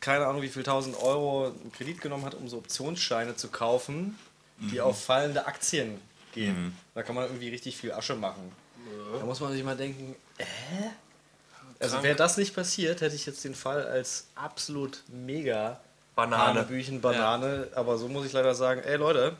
keine 0.00 0.26
Ahnung 0.26 0.42
wie 0.42 0.48
viel 0.48 0.62
tausend 0.62 0.96
Euro 1.00 1.46
einen 1.46 1.72
Kredit 1.72 2.00
genommen 2.00 2.24
hat, 2.26 2.34
um 2.34 2.46
so 2.48 2.58
Optionsscheine 2.58 3.36
zu 3.36 3.48
kaufen, 3.48 4.18
die 4.58 4.80
auf 4.80 5.02
fallende 5.04 5.46
Aktien 5.46 5.98
gehen. 6.34 6.76
Da 6.94 7.02
kann 7.02 7.14
man 7.14 7.24
irgendwie 7.24 7.48
richtig 7.48 7.76
viel 7.76 7.92
Asche 7.92 8.14
machen. 8.14 8.52
Da 9.18 9.24
muss 9.24 9.40
man 9.40 9.52
sich 9.52 9.64
mal 9.64 9.76
denken, 9.76 10.14
äh? 10.38 10.44
Also 11.84 12.02
wäre 12.02 12.16
das 12.16 12.36
nicht 12.36 12.54
passiert, 12.54 13.00
hätte 13.00 13.14
ich 13.14 13.26
jetzt 13.26 13.44
den 13.44 13.54
Fall 13.54 13.86
als 13.86 14.26
absolut 14.34 15.02
mega 15.08 15.80
Banane. 16.16 16.60
Hanebüchen, 16.60 17.00
Banane. 17.00 17.68
Aber 17.74 17.98
so 17.98 18.08
muss 18.08 18.26
ich 18.26 18.32
leider 18.32 18.54
sagen, 18.54 18.82
ey 18.84 18.96
Leute, 18.96 19.36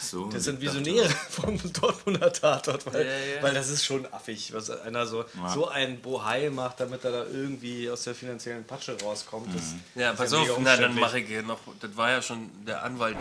so, 0.00 0.26
das 0.30 0.44
sind 0.44 0.60
Visionäre 0.60 1.08
vom 1.30 1.58
Dortmunder 1.72 2.32
Tatort, 2.32 2.84
weil, 2.92 3.06
Ja, 3.06 3.12
ja. 3.12 3.42
weil 3.42 3.54
das 3.54 3.68
ist 3.70 3.84
schon 3.84 4.06
affig, 4.12 4.52
was 4.52 4.68
einer 4.70 5.06
so, 5.06 5.24
Ja. 5.36 5.48
so 5.48 5.68
ein 5.68 6.00
Bohai 6.00 6.50
macht, 6.50 6.80
damit 6.80 7.04
er 7.04 7.12
da 7.12 7.24
irgendwie 7.24 7.88
aus 7.90 8.02
der 8.04 8.14
finanziellen 8.14 8.64
Patsche 8.64 8.96
rauskommt. 9.00 9.48
Das 9.54 9.62
Ja, 9.94 10.10
ist 10.10 10.16
pass 10.18 10.32
auf, 10.32 10.48
na, 10.60 10.76
dann 10.76 10.94
mache 10.94 11.20
ich 11.20 11.26
hier 11.28 11.42
noch, 11.42 11.60
das 11.80 11.96
war 11.96 12.10
ja 12.10 12.20
schon 12.20 12.50
der 12.66 12.82
Anwalt. 12.82 13.16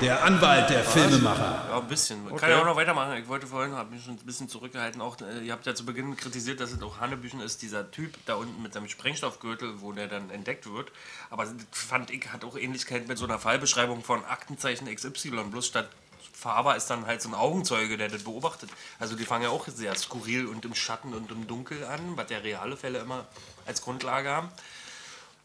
Der 0.00 0.22
Anwalt 0.22 0.68
der 0.68 0.84
Filmemacher. 0.84 1.68
Ja, 1.70 1.78
ein 1.78 1.88
bisschen. 1.88 2.36
Kann 2.36 2.50
ja 2.50 2.60
auch 2.60 2.66
noch 2.66 2.76
weitermachen. 2.76 3.16
Ich 3.16 3.28
wollte 3.28 3.46
vorhin, 3.46 3.74
habe 3.74 3.94
mich 3.94 4.04
schon 4.04 4.14
ein 4.14 4.26
bisschen 4.26 4.48
zurückgehalten. 4.48 5.00
Auch, 5.00 5.16
äh, 5.20 5.40
ihr 5.40 5.52
habt 5.52 5.64
ja 5.64 5.74
zu 5.74 5.86
Beginn 5.86 6.16
kritisiert, 6.16 6.60
dass 6.60 6.72
es 6.72 6.82
auch 6.82 7.00
Hanebüchen 7.00 7.40
ist, 7.40 7.62
dieser 7.62 7.90
Typ 7.90 8.14
da 8.26 8.34
unten 8.34 8.62
mit 8.62 8.74
seinem 8.74 8.88
Sprengstoffgürtel, 8.88 9.80
wo 9.80 9.92
der 9.92 10.06
dann 10.06 10.28
entdeckt 10.30 10.70
wird. 10.70 10.92
Aber 11.30 11.44
das 11.44 11.54
fand 11.70 12.10
ich, 12.10 12.30
hat 12.30 12.44
auch 12.44 12.56
Ähnlichkeit 12.58 13.08
mit 13.08 13.16
so 13.16 13.24
einer 13.24 13.38
Fallbeschreibung 13.38 14.04
von 14.04 14.22
Aktenzeichen 14.26 14.94
XY. 14.94 15.44
Bloß 15.50 15.66
statt 15.66 15.88
Faber 16.34 16.76
ist 16.76 16.88
dann 16.88 17.06
halt 17.06 17.22
so 17.22 17.30
ein 17.30 17.34
Augenzeuge, 17.34 17.96
der 17.96 18.08
das 18.08 18.24
beobachtet. 18.24 18.68
Also 18.98 19.16
die 19.16 19.24
fangen 19.24 19.44
ja 19.44 19.48
auch 19.48 19.66
sehr 19.66 19.94
skurril 19.94 20.46
und 20.46 20.66
im 20.66 20.74
Schatten 20.74 21.14
und 21.14 21.30
im 21.30 21.46
Dunkel 21.46 21.84
an, 21.84 22.16
was 22.16 22.28
ja 22.28 22.38
reale 22.38 22.76
Fälle 22.76 22.98
immer 22.98 23.26
als 23.64 23.80
Grundlage 23.80 24.28
haben. 24.28 24.48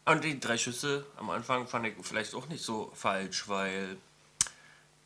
Und 0.04 0.24
die 0.24 0.38
drei 0.38 0.58
Schüsse 0.58 1.06
am 1.16 1.30
Anfang 1.30 1.66
fand 1.66 1.86
ich 1.86 1.94
vielleicht 2.02 2.34
auch 2.34 2.48
nicht 2.48 2.62
so 2.62 2.92
falsch, 2.94 3.48
weil 3.48 3.96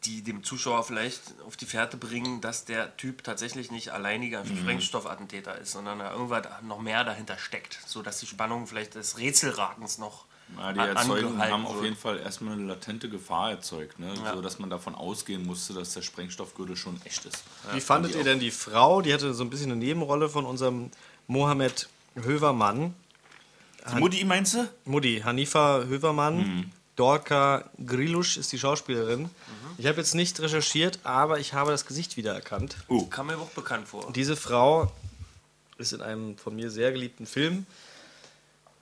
die 0.07 0.23
dem 0.23 0.42
Zuschauer 0.45 0.85
vielleicht 0.85 1.21
auf 1.47 1.57
die 1.57 1.66
Fährte 1.66 1.97
bringen, 1.97 2.40
dass 2.40 2.64
der 2.64 2.97
Typ 2.97 3.25
tatsächlich 3.25 3.71
nicht 3.71 3.90
alleiniger 3.90 4.45
Sprengstoffattentäter 4.47 5.59
ist, 5.59 5.73
sondern 5.73 5.99
da 5.99 6.12
irgendwas 6.12 6.47
noch 6.62 6.81
mehr 6.81 7.05
dahinter 7.05 7.37
steckt, 7.38 7.79
sodass 7.87 8.21
die 8.21 8.27
Spannung 8.27 8.66
vielleicht 8.66 8.95
des 8.95 9.19
Rätselratens 9.19 9.99
noch 9.99 10.25
Ja, 10.57 10.73
die 10.73 10.79
an- 10.81 10.88
Erzeugung 10.97 11.33
angehalten 11.33 11.53
haben 11.53 11.66
auf 11.66 11.83
jeden 11.83 11.97
Fall 11.97 12.19
erstmal 12.21 12.55
eine 12.55 12.62
latente 12.64 13.09
Gefahr 13.09 13.51
erzeugt, 13.51 13.99
ne? 13.99 14.14
Ja. 14.25 14.35
so 14.35 14.40
dass 14.42 14.59
man 14.61 14.71
davon 14.71 14.95
ausgehen 14.95 15.45
musste, 15.45 15.73
dass 15.75 15.92
der 15.95 16.03
Sprengstoffgürtel 16.03 16.77
schon 16.77 17.01
echt 17.05 17.25
ist. 17.25 17.42
Wie 17.73 17.81
fandet 17.81 18.14
ihr 18.14 18.23
denn 18.25 18.38
die 18.38 18.53
Frau? 18.53 19.03
Die 19.03 19.12
hatte 19.12 19.35
so 19.35 19.42
ein 19.42 19.51
bisschen 19.51 19.73
eine 19.73 19.81
Nebenrolle 19.81 20.29
von 20.29 20.47
unserem 20.47 20.90
Mohammed 21.27 21.88
Hövermann. 22.14 22.95
Die 23.92 23.97
Mutti, 24.01 24.25
meinst 24.25 24.55
du? 24.55 24.69
Mutti, 24.85 25.21
Hanifa 25.25 25.83
Hövermann. 25.85 26.37
Mhm. 26.38 26.71
Dorka 26.97 27.71
Grilusch 27.85 28.37
ist 28.37 28.53
die 28.53 28.59
Schauspielerin. 28.59 29.31
Ich 29.79 29.87
habe 29.87 29.99
jetzt 29.99 30.15
nicht 30.15 30.41
recherchiert, 30.41 30.99
aber 31.05 31.39
ich 31.39 31.53
habe 31.53 31.71
das 31.71 31.87
Gesicht 31.87 32.17
wiedererkannt. 32.17 32.77
Kam 33.11 33.27
mir 33.27 33.37
auch 33.37 33.51
bekannt 33.51 33.87
vor. 33.89 34.11
Diese 34.15 34.37
Frau 34.37 34.91
ist 35.79 35.93
in 35.93 36.01
einem 36.01 36.39
von 36.39 36.57
mir 36.57 36.71
sehr 36.71 36.93
geliebten 36.93 37.27
Film. 37.27 37.67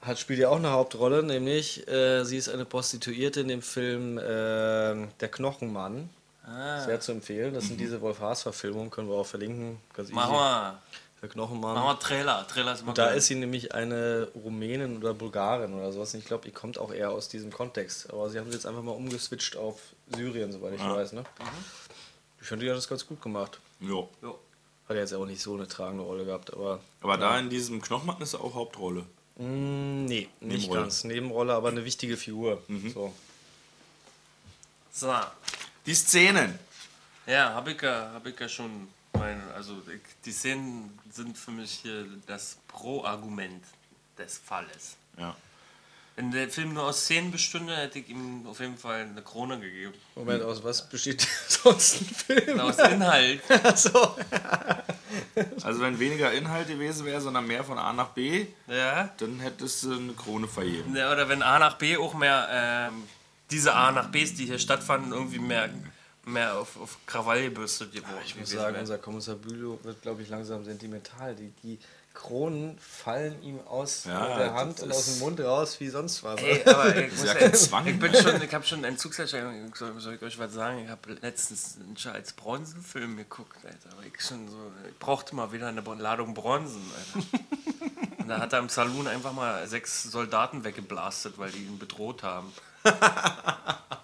Hat, 0.00 0.18
spielt 0.18 0.38
ja 0.38 0.50
auch 0.50 0.57
eine 0.57 0.70
Hauptrolle, 0.70 1.22
nämlich 1.22 1.88
äh, 1.88 2.24
sie 2.24 2.37
ist 2.37 2.48
eine 2.48 2.64
Prostituierte 2.64 3.40
in 3.40 3.48
dem 3.48 3.62
Film 3.62 4.18
äh, 4.18 4.22
Der 4.22 5.29
Knochenmann. 5.31 6.11
Ah. 6.46 6.85
Sehr 6.85 7.00
zu 7.00 7.12
empfehlen. 7.12 7.55
Das 7.55 7.64
sind 7.64 7.81
diese 7.81 8.00
Wolf-Haas-Verfilmungen, 8.03 8.90
können 8.90 9.09
wir 9.09 9.16
auch 9.16 9.27
verlinken. 9.27 9.79
Ganz 9.94 10.11
easy. 10.11 10.14
Machen 10.14 10.35
wir, 10.35 10.83
Der 11.24 11.30
Knochenmann. 11.30 11.74
machen 11.74 11.87
wir 11.87 11.98
Trailer. 12.00 12.46
Trailer 12.46 12.74
ist 12.74 12.80
immer 12.82 12.90
Und 12.90 12.98
da 12.98 13.06
geil. 13.06 13.16
ist 13.16 13.28
sie 13.28 13.34
nämlich 13.34 13.74
eine 13.74 14.28
Rumänin 14.34 14.98
oder 14.98 15.14
Bulgarin 15.14 15.72
oder 15.72 15.90
sowas. 15.90 16.12
Und 16.12 16.20
ich 16.20 16.26
glaube, 16.26 16.44
die 16.44 16.50
kommt 16.52 16.76
auch 16.76 16.92
eher 16.92 17.12
aus 17.12 17.28
diesem 17.28 17.50
Kontext. 17.50 18.10
Aber 18.12 18.28
sie 18.28 18.38
haben 18.38 18.48
sie 18.50 18.56
jetzt 18.56 18.66
einfach 18.66 18.82
mal 18.82 18.90
umgeswitcht 18.92 19.56
auf 19.56 19.80
Syrien, 20.14 20.52
soweit 20.52 20.74
ich 20.74 20.80
weiß. 20.84 21.12
Ne? 21.14 21.24
Ich 22.42 22.46
finde, 22.46 22.66
die 22.66 22.70
hat 22.70 22.76
das 22.76 22.88
ganz 22.88 23.06
gut 23.06 23.22
gemacht. 23.22 23.58
Ja. 23.80 23.88
Jo. 24.20 24.38
Hat 24.87 24.96
ja 24.96 24.96
jetzt 24.96 25.14
auch 25.14 25.24
nicht 25.24 25.40
so 25.40 25.54
eine 25.54 25.66
tragende 25.66 26.04
Rolle 26.04 26.26
gehabt, 26.26 26.52
aber. 26.52 26.80
Aber 27.00 27.16
da 27.16 27.38
in 27.38 27.48
diesem 27.48 27.80
Knochenmann 27.80 28.20
ist 28.20 28.34
er 28.34 28.42
auch 28.42 28.52
Hauptrolle. 28.54 29.06
Mm, 29.37 30.04
nee, 30.04 30.28
nicht 30.40 30.60
Nebenrolle. 30.64 30.80
ganz. 30.82 31.04
Nebenrolle, 31.04 31.54
aber 31.54 31.68
eine 31.70 31.87
wichtige 31.87 32.18
Figur. 32.18 32.62
So. 32.92 33.14
So, 34.92 35.12
Die 35.87 35.94
Szenen. 35.94 36.58
ja, 37.26 37.54
habe 37.54 37.72
ich, 37.72 37.80
ja, 37.82 38.10
hab 38.12 38.26
ich 38.26 38.38
ja 38.38 38.46
schon. 38.48 38.88
Mein, 39.24 39.40
also 39.54 39.80
ich, 39.88 40.00
die 40.24 40.32
Szenen 40.32 40.98
sind 41.10 41.38
für 41.38 41.50
mich 41.50 41.70
hier 41.82 42.04
das 42.26 42.58
Pro-Argument 42.68 43.64
des 44.18 44.38
Falles. 44.38 44.96
Ja. 45.18 45.34
Wenn 46.16 46.30
der 46.30 46.48
Film 46.48 46.74
nur 46.74 46.84
aus 46.84 47.00
Szenen 47.04 47.32
bestünde, 47.32 47.74
hätte 47.74 47.98
ich 47.98 48.08
ihm 48.10 48.46
auf 48.46 48.60
jeden 48.60 48.76
Fall 48.76 49.00
eine 49.00 49.22
Krone 49.22 49.58
gegeben. 49.58 49.94
Moment, 50.14 50.42
aus 50.44 50.62
was 50.62 50.88
besteht 50.88 51.26
sonst 51.48 52.02
ein 52.02 52.06
Film? 52.14 52.60
Aus 52.60 52.78
Inhalt. 52.78 53.40
so. 53.76 54.16
Also 55.62 55.80
wenn 55.80 55.98
weniger 55.98 56.30
Inhalt 56.32 56.68
gewesen 56.68 57.06
wäre, 57.06 57.20
sondern 57.20 57.46
mehr 57.46 57.64
von 57.64 57.78
A 57.78 57.92
nach 57.92 58.10
B, 58.10 58.46
Ja. 58.68 59.08
dann 59.16 59.40
hättest 59.40 59.82
du 59.84 59.92
eine 59.96 60.12
Krone 60.12 60.46
vergeben. 60.46 60.94
Ja, 60.94 61.10
Oder 61.10 61.28
wenn 61.28 61.42
A 61.42 61.58
nach 61.58 61.78
B 61.78 61.96
auch 61.96 62.14
mehr, 62.14 62.48
ähm, 62.52 63.02
diese 63.50 63.74
A 63.74 63.90
nach 63.90 64.10
Bs, 64.10 64.34
die 64.34 64.46
hier 64.46 64.58
stattfanden, 64.58 65.12
irgendwie 65.12 65.38
mehr, 65.40 65.68
mehr 66.26 66.58
auf, 66.58 66.80
auf 66.80 66.98
Krawall 67.06 67.42
gebürstet 67.44 67.92
geworden. 67.92 68.22
Ich 68.24 68.37
muss 68.37 68.50
sagen, 68.50 68.76
unser 68.78 68.98
Kommissar 68.98 69.37
Bülow 69.37 69.78
wird, 69.82 70.02
glaube 70.02 70.22
ich, 70.22 70.28
langsam 70.28 70.64
sentimental. 70.64 71.34
Die, 71.34 71.52
die 71.62 71.78
Kronen 72.14 72.78
fallen 72.78 73.42
ihm 73.42 73.60
aus 73.66 74.04
Ja, 74.04 74.38
der 74.38 74.54
Hand 74.54 74.80
und 74.80 74.92
aus 74.92 75.06
dem 75.06 75.18
Mund 75.18 75.40
raus 75.40 75.80
wie 75.80 75.88
sonst 75.88 76.22
was. 76.22 76.40
Ey, 76.40 76.62
aber 76.64 76.96
ich, 76.96 77.10
muss 77.10 77.24
ja 77.24 77.32
ja, 77.32 77.34
kein 77.34 77.54
Zwang. 77.54 77.87
ich 77.87 77.98
bin 77.98 78.14
schon, 78.14 78.40
ich 78.40 78.54
habe 78.54 78.64
schon 78.64 78.84
einen 78.84 78.96
Zugserscheinung, 78.96 79.74
soll, 79.74 79.98
soll 80.00 80.14
ich 80.14 80.22
euch 80.22 80.38
was 80.38 80.52
sagen? 80.52 80.84
Ich 80.84 80.88
habe 80.88 81.12
letztens 81.20 81.76
einen 81.80 81.96
Charles 81.96 82.32
Bronson-Film 82.32 83.16
geguckt, 83.16 83.56
Alter. 83.64 83.96
Aber 83.96 84.06
ich 84.06 84.20
schon 84.20 84.48
so, 84.48 84.56
ich 84.88 84.98
brauchte 84.98 85.34
mal 85.34 85.52
wieder 85.52 85.66
eine 85.66 85.80
Ladung 85.80 86.34
Bronson, 86.34 86.82
Alter. 86.96 87.26
Und 88.18 88.28
da 88.28 88.40
hat 88.40 88.52
er 88.54 88.60
im 88.60 88.70
Saloon 88.70 89.06
einfach 89.06 89.32
mal 89.32 89.66
sechs 89.66 90.04
Soldaten 90.04 90.64
weggeblastet, 90.64 91.37
weil 91.37 91.50
die 91.50 91.64
ihn 91.64 91.78
bedroht 91.78 92.22
haben. 92.22 92.50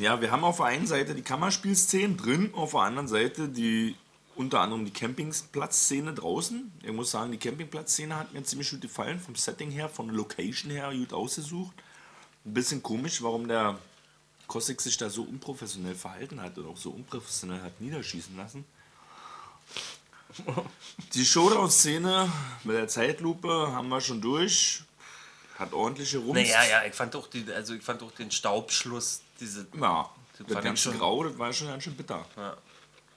Ja, 0.00 0.20
wir 0.20 0.30
haben 0.30 0.44
auf 0.44 0.56
der 0.58 0.66
einen 0.66 0.86
Seite 0.86 1.14
die 1.14 1.22
Kammerspielszenen 1.22 2.16
drin, 2.16 2.50
auf 2.54 2.72
der 2.72 2.80
anderen 2.80 3.08
Seite 3.08 3.48
die 3.48 3.96
unter 4.36 4.60
anderem 4.60 4.84
die 4.84 4.90
Campingplatzszene 4.90 6.12
draußen. 6.12 6.72
Ich 6.82 6.92
muss 6.92 7.10
sagen, 7.10 7.32
die 7.32 7.38
Campingplatzszene 7.38 8.16
hat 8.16 8.32
mir 8.32 8.42
ziemlich 8.42 8.70
gut 8.70 8.80
gefallen, 8.80 9.20
vom 9.20 9.36
Setting 9.36 9.70
her, 9.70 9.88
von 9.88 10.08
der 10.08 10.16
Location 10.16 10.70
her 10.70 10.92
gut 10.92 11.12
ausgesucht. 11.12 11.74
Ein 12.44 12.54
bisschen 12.54 12.82
komisch, 12.82 13.22
warum 13.22 13.48
der 13.48 13.78
Kosik 14.46 14.80
sich 14.80 14.96
da 14.96 15.08
so 15.08 15.22
unprofessionell 15.22 15.94
verhalten 15.94 16.40
hat 16.40 16.58
und 16.58 16.66
auch 16.66 16.76
so 16.76 16.90
unprofessionell 16.90 17.62
hat 17.62 17.80
niederschießen 17.80 18.36
lassen. 18.36 18.64
Die 21.14 21.24
Showdown-Szene 21.24 22.30
mit 22.64 22.76
der 22.76 22.88
Zeitlupe 22.88 23.72
haben 23.72 23.88
wir 23.88 24.00
schon 24.00 24.20
durch. 24.20 24.82
Hat 25.54 25.72
ordentliche 25.72 26.18
Rums. 26.18 26.34
Naja, 26.34 26.64
ja, 26.68 26.84
ich 26.84 26.94
fand 26.94 27.14
auch, 27.16 27.28
die, 27.28 27.44
also 27.54 27.74
ich 27.74 27.82
fand 27.82 28.02
auch 28.02 28.10
den 28.12 28.30
Staubschluss, 28.30 29.20
diese. 29.40 29.66
Ja, 29.80 30.10
Das 30.38 30.48
ich 30.48 30.62
ganze 30.64 30.82
schon- 30.82 30.98
Grau, 30.98 31.22
das 31.24 31.38
war 31.38 31.52
schon 31.52 31.68
ganz 31.68 31.84
schön 31.84 31.94
bitter. 31.96 32.24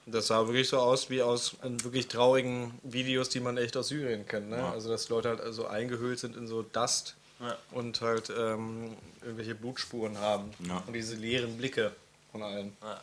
Das 0.06 0.28
sah 0.28 0.45
wirklich 0.47 0.69
so 0.69 0.78
aus 0.80 1.10
wie 1.10 1.21
aus 1.21 1.56
wirklich 1.62 2.08
traurigen 2.08 2.78
Videos, 2.84 3.28
die 3.30 3.39
man 3.41 3.58
echt 3.58 3.76
aus 3.76 3.89
Syrien 3.89 4.26
kennt. 4.26 4.50
Ne? 4.50 4.58
Ja. 4.58 4.71
Also, 4.71 4.89
dass 4.89 5.10
Leute 5.10 5.30
halt 5.30 5.41
also 5.41 5.67
eingehüllt 5.67 6.19
sind 6.19 6.36
in 6.38 6.47
so 6.47 6.62
Dust 6.62 7.15
Ja. 7.41 7.58
und 7.71 8.00
halt 8.02 8.30
ähm, 8.30 8.95
irgendwelche 9.21 9.54
Blutspuren 9.56 10.17
haben. 10.17 10.52
Ja. 10.65 10.82
Und 10.88 10.93
diese 10.93 11.15
leeren 11.15 11.58
Blicke 11.58 11.91
von 12.32 12.41
allen. 12.43 12.78
Ja. 12.82 13.02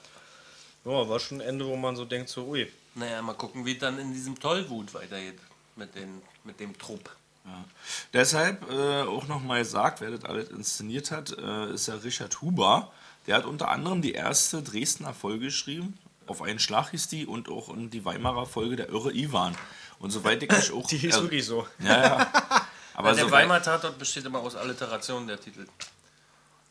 Ja, 0.87 1.09
war 1.09 1.18
schon 1.20 1.38
ein 1.40 1.49
Ende, 1.49 1.66
wo 1.66 1.77
man 1.77 1.97
so 1.97 2.05
denkt, 2.05 2.29
so, 2.31 2.44
ui. 2.47 2.70
Naja, 2.94 3.20
mal 3.20 3.35
gucken, 3.35 3.66
wie 3.66 3.73
es 3.73 3.79
dann 3.81 3.99
in 3.99 4.12
diesem 4.12 4.38
Tollwut 4.38 4.94
weitergeht 4.94 5.38
mit, 5.77 5.94
den, 5.94 6.23
mit 6.44 6.59
dem 6.61 6.77
Trupp. 6.79 7.11
Ja. 7.44 7.64
Deshalb 8.12 8.70
äh, 8.70 9.02
auch 9.02 9.26
nochmal 9.28 9.61
gesagt, 9.61 10.00
wer 10.00 10.11
das 10.11 10.24
alles 10.24 10.48
inszeniert 10.50 11.11
hat, 11.11 11.37
äh, 11.37 11.72
ist 11.74 11.88
ja 11.88 11.94
Richard 11.96 12.40
Huber. 12.40 12.90
Der 13.26 13.37
hat 13.37 13.44
unter 13.44 13.68
anderem 13.70 14.02
die 14.02 14.12
erste 14.12 14.62
Dresdner 14.62 15.12
Folge 15.14 15.46
geschrieben. 15.46 15.98
Auf 16.26 16.40
einen 16.42 16.59
Schlag 16.59 16.90
hieß 16.90 17.09
die 17.09 17.26
und 17.26 17.48
auch 17.50 17.68
in 17.74 17.90
die 17.90 18.04
Weimarer 18.04 18.46
Folge 18.46 18.76
der 18.76 18.88
Irre 18.88 19.12
Ivan. 19.14 19.54
Und 19.98 20.11
soweit 20.11 20.42
ich 20.42 20.50
mich 20.50 20.72
auch. 20.74 20.87
Die 20.87 20.96
hieß 20.96 21.16
er- 21.16 21.22
wirklich 21.22 21.44
so. 21.44 21.66
Ja, 21.80 22.02
ja. 22.02 22.33
Aber 22.94 23.12
der 23.12 23.24
soweit, 23.24 23.42
Weimar 23.44 23.62
Tatort 23.62 23.98
besteht 23.98 24.24
immer 24.24 24.38
aus 24.38 24.54
Alliterationen 24.57 25.26
der 25.26 25.40
Titel. 25.40 25.66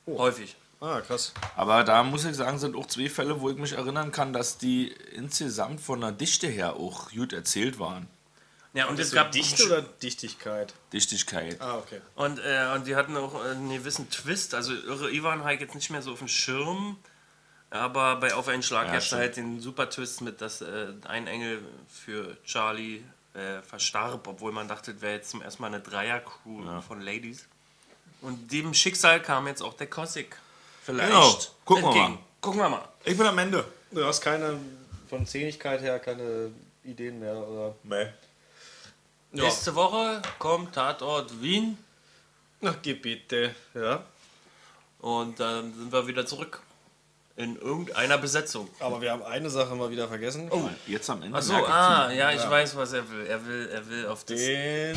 Häufig. 0.07 0.55
Ah, 0.79 0.99
krass. 0.99 1.31
aber 1.55 1.85
da 1.85 2.03
muss 2.03 2.25
ich 2.25 2.35
sagen, 2.35 2.59
sind 2.59 2.75
auch 2.75 2.85
zwei 2.87 3.09
Fälle, 3.09 3.39
wo 3.39 3.49
ich 3.49 3.55
mich 3.57 3.71
erinnern 3.71 4.11
kann, 4.11 4.33
dass 4.33 4.57
die 4.57 4.89
insgesamt 5.15 5.79
von 5.79 6.01
der 6.01 6.11
Dichte 6.11 6.47
her 6.47 6.75
auch 6.75 7.09
gut 7.11 7.31
erzählt 7.31 7.79
waren. 7.79 8.07
Ja, 8.73 8.87
und 8.87 8.99
es 8.99 9.11
gab 9.11 9.31
Dichte 9.31 9.65
oder 9.67 9.81
Dichtigkeit? 9.81 10.73
Dichtigkeit. 10.91 11.61
Ah, 11.61 11.77
okay. 11.77 12.01
Und, 12.15 12.39
äh, 12.39 12.71
und 12.73 12.87
die 12.87 12.95
hatten 12.95 13.15
auch 13.17 13.39
einen 13.43 13.69
gewissen 13.69 14.09
Twist. 14.09 14.55
Also 14.55 14.73
Irre 14.73 15.11
Ivan 15.11 15.47
ich 15.51 15.59
jetzt 15.59 15.75
nicht 15.75 15.91
mehr 15.91 16.01
so 16.01 16.13
auf 16.13 16.19
dem 16.19 16.27
Schirm. 16.27 16.97
Aber 17.69 18.17
bei 18.17 18.33
Auf 18.35 18.47
einen 18.47 18.61
Schlag 18.61 18.85
Ja, 18.85 18.91
gab 18.93 18.99
es 18.99 19.07
stimmt. 19.07 19.21
halt 19.21 19.37
den 19.37 19.59
super 19.59 19.89
Twist 19.89 20.21
mit, 20.21 20.41
dass 20.41 20.61
äh, 20.61 20.87
ein 21.07 21.25
Engel 21.25 21.63
für 21.89 22.37
Charlie 22.45 23.03
äh, 23.33 23.61
verstarb, 23.63 24.27
obwohl 24.27 24.51
man 24.51 24.67
dachte, 24.67 24.91
es 24.91 25.01
wäre 25.01 25.13
jetzt 25.13 25.31
zum 25.31 25.41
ersten 25.41 25.61
Mal 25.63 25.69
eine 25.69 25.79
Dreier-Crew 25.79 26.81
von 26.81 27.01
Ladies. 27.01 27.47
Und 28.21 28.51
dem 28.51 28.73
Schicksal 28.75 29.21
kam 29.21 29.47
jetzt 29.47 29.61
auch 29.61 29.73
der 29.73 29.87
Kossig. 29.87 30.35
Vielleicht. 30.83 31.09
Genau. 31.09 31.39
Gucken 31.65 31.83
wir 31.83 31.87
entgegen. 31.89 32.13
mal. 32.13 32.19
Gucken 32.41 32.59
wir 32.59 32.69
mal. 32.69 32.87
Ich 33.05 33.17
bin 33.17 33.25
am 33.25 33.37
Ende. 33.39 33.65
Du 33.91 34.05
hast 34.05 34.21
keine, 34.21 34.59
von 35.09 35.25
Zähnigkeit 35.25 35.81
her, 35.81 35.99
keine 35.99 36.51
Ideen 36.83 37.19
mehr, 37.19 37.35
oder? 37.35 37.75
Nee. 37.83 38.07
Nächste 39.33 39.73
Woche 39.75 40.21
kommt 40.37 40.75
Tatort 40.75 41.41
Wien 41.41 41.77
Ach, 42.65 42.75
geh 42.81 42.93
bitte. 42.93 43.53
Ja. 43.73 44.03
und 44.99 45.39
dann 45.39 45.73
sind 45.73 45.91
wir 45.91 46.07
wieder 46.07 46.25
zurück 46.25 46.61
in 47.35 47.57
irgendeiner 47.57 48.17
Besetzung. 48.17 48.69
Aber 48.79 49.01
wir 49.01 49.11
haben 49.11 49.23
eine 49.23 49.49
Sache 49.49 49.75
mal 49.75 49.89
wieder 49.89 50.07
vergessen. 50.07 50.47
Oh. 50.51 50.69
Jetzt 50.87 51.09
am 51.09 51.23
Ende. 51.23 51.37
Achso, 51.37 51.55
ah, 51.55 52.11
ja, 52.11 52.31
ich 52.31 52.47
weiß, 52.47 52.75
was 52.77 52.93
er 52.93 53.09
will. 53.09 53.25
Er 53.25 53.45
will, 53.45 53.69
er 53.73 53.89
will 53.89 54.07
auf 54.07 54.23
das. 54.23 54.37
Den 54.37 54.95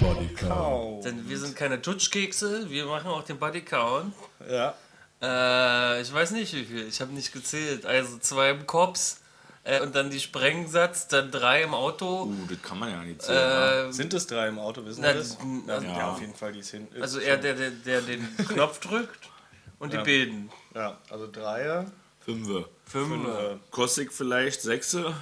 Bodycount. 0.00 1.04
Denn 1.04 1.28
wir 1.28 1.38
sind 1.38 1.56
keine 1.56 1.80
Tutschkekse, 1.80 2.68
wir 2.68 2.86
machen 2.86 3.10
auch 3.10 3.22
den 3.22 3.38
Bodycount. 3.38 4.12
Ja. 4.50 4.74
Äh, 5.22 6.02
ich 6.02 6.12
weiß 6.12 6.32
nicht 6.32 6.52
wie 6.54 6.64
viel, 6.64 6.88
ich 6.88 7.00
habe 7.00 7.12
nicht 7.12 7.32
gezählt. 7.32 7.86
Also 7.86 8.18
zwei 8.18 8.50
im 8.50 8.66
Kops 8.66 9.20
äh, 9.64 9.80
und 9.80 9.94
dann 9.94 10.10
die 10.10 10.20
Sprengsatz, 10.20 11.08
dann 11.08 11.30
drei 11.30 11.62
im 11.62 11.74
Auto. 11.74 12.24
Uh, 12.24 12.46
das 12.48 12.62
kann 12.62 12.78
man 12.78 12.90
ja 12.90 13.02
nicht 13.02 13.22
sehen. 13.22 13.34
Äh, 13.36 13.92
Sind 13.92 14.14
es 14.14 14.26
drei 14.26 14.48
im 14.48 14.58
Auto, 14.58 14.84
wissen 14.84 15.00
Na, 15.02 15.08
wir 15.08 15.14
das? 15.14 15.38
n- 15.40 15.64
Ja, 15.66 15.74
also- 15.74 15.86
ja, 15.86 16.10
auf 16.12 16.20
jeden 16.20 16.34
Fall, 16.34 16.52
die 16.52 16.62
sind. 16.62 16.94
also 17.00 17.18
er, 17.20 17.36
der, 17.36 17.54
der, 17.54 17.70
der 17.70 18.00
den 18.02 18.36
Knopf 18.48 18.80
drückt 18.80 19.28
Und 19.78 19.92
die 19.92 19.96
beiden. 19.98 20.50
Ja, 20.74 20.98
also 21.10 21.30
Dreier. 21.30 21.90
Fünfe. 22.20 22.68
Fünf. 22.86 23.28
Kostik 23.70 24.12
vielleicht 24.12 24.60
Sechse. 24.62 25.14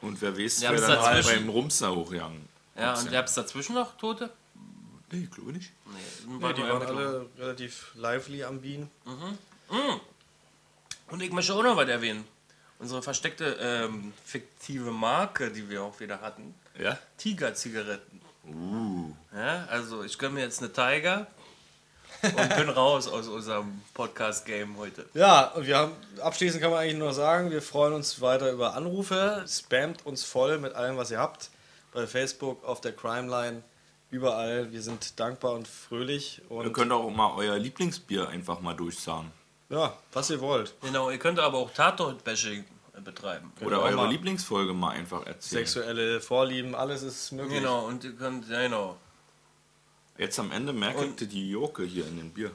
Und 0.00 0.20
wer 0.20 0.36
weiß, 0.36 0.60
Ja, 0.62 0.72
wer 0.72 0.80
dann 0.80 1.00
halt 1.00 1.24
beim 1.26 1.48
Rumsner 1.48 1.94
hochgegangen. 1.94 2.48
Ja, 2.76 2.98
und 2.98 3.10
gab 3.12 3.26
es 3.26 3.34
dazwischen 3.34 3.74
noch 3.74 3.96
Tote? 3.98 4.30
Nee, 5.10 5.28
glaube 5.32 5.52
nicht. 5.52 5.70
Nee, 5.86 6.40
Ja, 6.40 6.52
die 6.54 6.62
waren 6.62 6.82
alle 6.82 7.26
relativ 7.38 7.92
lively 7.94 8.42
am 8.44 8.60
Bienen. 8.62 8.90
Und 11.10 11.20
ich 11.22 11.30
möchte 11.32 11.54
auch 11.54 11.62
noch 11.62 11.76
was 11.76 11.88
erwähnen. 11.88 12.24
Unsere 12.82 13.00
versteckte 13.00 13.56
ähm, 13.60 14.12
fiktive 14.24 14.90
Marke, 14.90 15.52
die 15.52 15.70
wir 15.70 15.84
auch 15.84 16.00
wieder 16.00 16.20
hatten. 16.20 16.52
Ja? 16.76 16.98
Tiger-Zigaretten. 17.16 18.20
Ja, 19.32 19.66
also 19.70 20.02
ich 20.02 20.18
gönne 20.18 20.34
mir 20.34 20.40
jetzt 20.40 20.60
eine 20.60 20.72
Tiger 20.72 21.28
und 22.22 22.56
bin 22.56 22.68
raus 22.70 23.06
aus 23.06 23.28
unserem 23.28 23.80
Podcast-Game 23.94 24.76
heute. 24.78 25.06
Ja, 25.14 25.52
und 25.52 25.64
wir 25.64 25.76
haben, 25.78 25.92
abschließend 26.20 26.60
kann 26.60 26.72
man 26.72 26.80
eigentlich 26.80 26.98
nur 26.98 27.12
sagen, 27.14 27.52
wir 27.52 27.62
freuen 27.62 27.92
uns 27.92 28.20
weiter 28.20 28.50
über 28.50 28.74
Anrufe. 28.74 29.44
Spamt 29.48 30.04
uns 30.04 30.24
voll 30.24 30.58
mit 30.58 30.74
allem, 30.74 30.96
was 30.96 31.12
ihr 31.12 31.20
habt. 31.20 31.50
Bei 31.92 32.04
Facebook, 32.08 32.64
auf 32.64 32.80
der 32.80 32.92
Crime 32.96 33.28
Line, 33.30 33.62
überall. 34.10 34.72
Wir 34.72 34.82
sind 34.82 35.20
dankbar 35.20 35.52
und 35.52 35.68
fröhlich. 35.68 36.42
Ihr 36.50 36.56
Und 36.56 36.72
könnt 36.72 36.90
auch 36.90 37.08
mal 37.10 37.32
euer 37.36 37.56
Lieblingsbier 37.60 38.28
einfach 38.28 38.58
mal 38.58 38.74
durchsagen. 38.74 39.30
ja, 39.68 39.96
was 40.12 40.30
ihr 40.30 40.40
wollt. 40.40 40.74
Genau, 40.82 41.10
ihr 41.10 41.18
könnt 41.18 41.38
aber 41.38 41.58
auch 41.58 41.72
Tatort-Bashing 41.72 42.64
betreiben. 43.00 43.52
Oder 43.60 43.78
auch 43.78 43.84
eure. 43.84 44.08
Lieblingsfolge 44.08 44.74
mal 44.74 44.90
einfach 44.90 45.26
erzählen. 45.26 45.64
Sexuelle 45.64 46.20
Vorlieben, 46.20 46.74
alles 46.74 47.02
ist 47.02 47.32
möglich. 47.32 47.60
Genau, 47.60 47.86
und 47.86 48.04
ihr 48.04 48.12
könnt, 48.12 48.48
ja 48.48 48.62
genau. 48.62 48.96
Jetzt 50.18 50.38
am 50.38 50.52
Ende 50.52 50.72
merkt 50.72 51.20
ihr 51.20 51.26
die 51.26 51.50
Joke 51.50 51.84
hier 51.84 52.06
in 52.06 52.18
dem 52.18 52.30
Bier. 52.30 52.52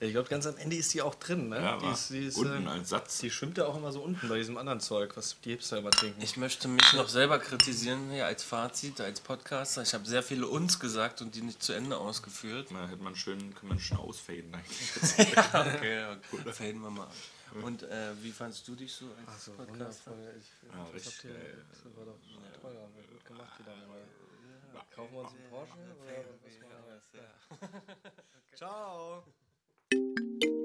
Ja, 0.00 0.06
ich 0.06 0.12
glaube, 0.12 0.28
ganz 0.28 0.46
am 0.46 0.56
Ende 0.56 0.76
ist 0.76 0.94
die 0.94 1.02
auch 1.02 1.14
drin. 1.16 1.48
Ne? 1.48 1.60
Ja, 1.60 1.76
die, 1.76 1.86
ist, 1.86 2.10
die, 2.10 2.26
ist, 2.26 2.36
unten 2.36 2.66
äh, 2.66 2.70
als 2.70 2.88
Satz. 2.88 3.18
die 3.18 3.30
schwimmt 3.30 3.58
ja 3.58 3.66
auch 3.66 3.76
immer 3.76 3.92
so 3.92 4.00
unten 4.00 4.28
bei 4.28 4.38
diesem 4.38 4.56
anderen 4.56 4.80
Zeug, 4.80 5.16
was 5.16 5.36
die 5.44 5.50
Hipster 5.50 5.78
immer 5.78 5.90
trinken. 5.90 6.22
Ich 6.22 6.36
möchte 6.36 6.68
mich 6.68 6.92
noch 6.94 7.08
selber 7.08 7.38
kritisieren 7.38 8.10
hier 8.10 8.26
als 8.26 8.44
Fazit, 8.44 9.00
als 9.00 9.20
Podcaster. 9.20 9.82
Ich 9.82 9.94
habe 9.94 10.06
sehr 10.06 10.22
viele 10.22 10.46
uns 10.46 10.78
gesagt 10.78 11.20
und 11.20 11.34
die 11.34 11.42
nicht 11.42 11.62
zu 11.62 11.72
Ende 11.72 11.96
ausgeführt. 11.96 12.68
Da 12.70 12.88
hätte 12.88 13.02
man 13.02 13.16
schön, 13.16 13.54
kann 13.54 13.68
man 13.68 13.80
schön 13.80 13.98
ausfaden. 13.98 14.54
eigentlich. 14.54 15.36
Okay, 15.48 16.04
okay. 16.32 16.52
Faden 16.52 16.80
wir 16.80 16.90
mal 16.90 17.04
an. 17.04 17.08
Mhm. 17.54 17.64
Und 17.64 17.82
äh, 17.82 18.22
wie 18.22 18.32
fandest 18.32 18.66
du 18.68 18.74
dich 18.74 18.92
so 18.92 19.06
als 19.06 19.26
Ach 19.26 19.38
so, 19.38 19.52
Podcaster? 19.52 20.12
Ich, 20.36 20.46
ja, 20.68 20.88
das 20.92 21.06
habt 21.06 21.24
das 21.24 21.96
war 21.96 22.04
doch 22.04 22.18
ja. 22.22 22.60
toll, 22.60 22.76
haben 22.76 22.94
gut 23.10 23.24
gemacht 23.24 23.58
wieder. 23.58 23.70
dann 23.70 23.88
mal. 23.88 24.00
Ja. 24.74 24.84
Kaufen 24.94 25.14
wir 25.14 25.20
uns 25.20 25.32
einen 25.34 25.50
Porsche 25.50 25.72
oder 25.72 26.24
was 26.42 26.58
machen 26.60 26.84
wir? 27.12 27.20
Ja. 27.20 27.28
okay. 27.50 28.12
Ciao! 28.54 29.24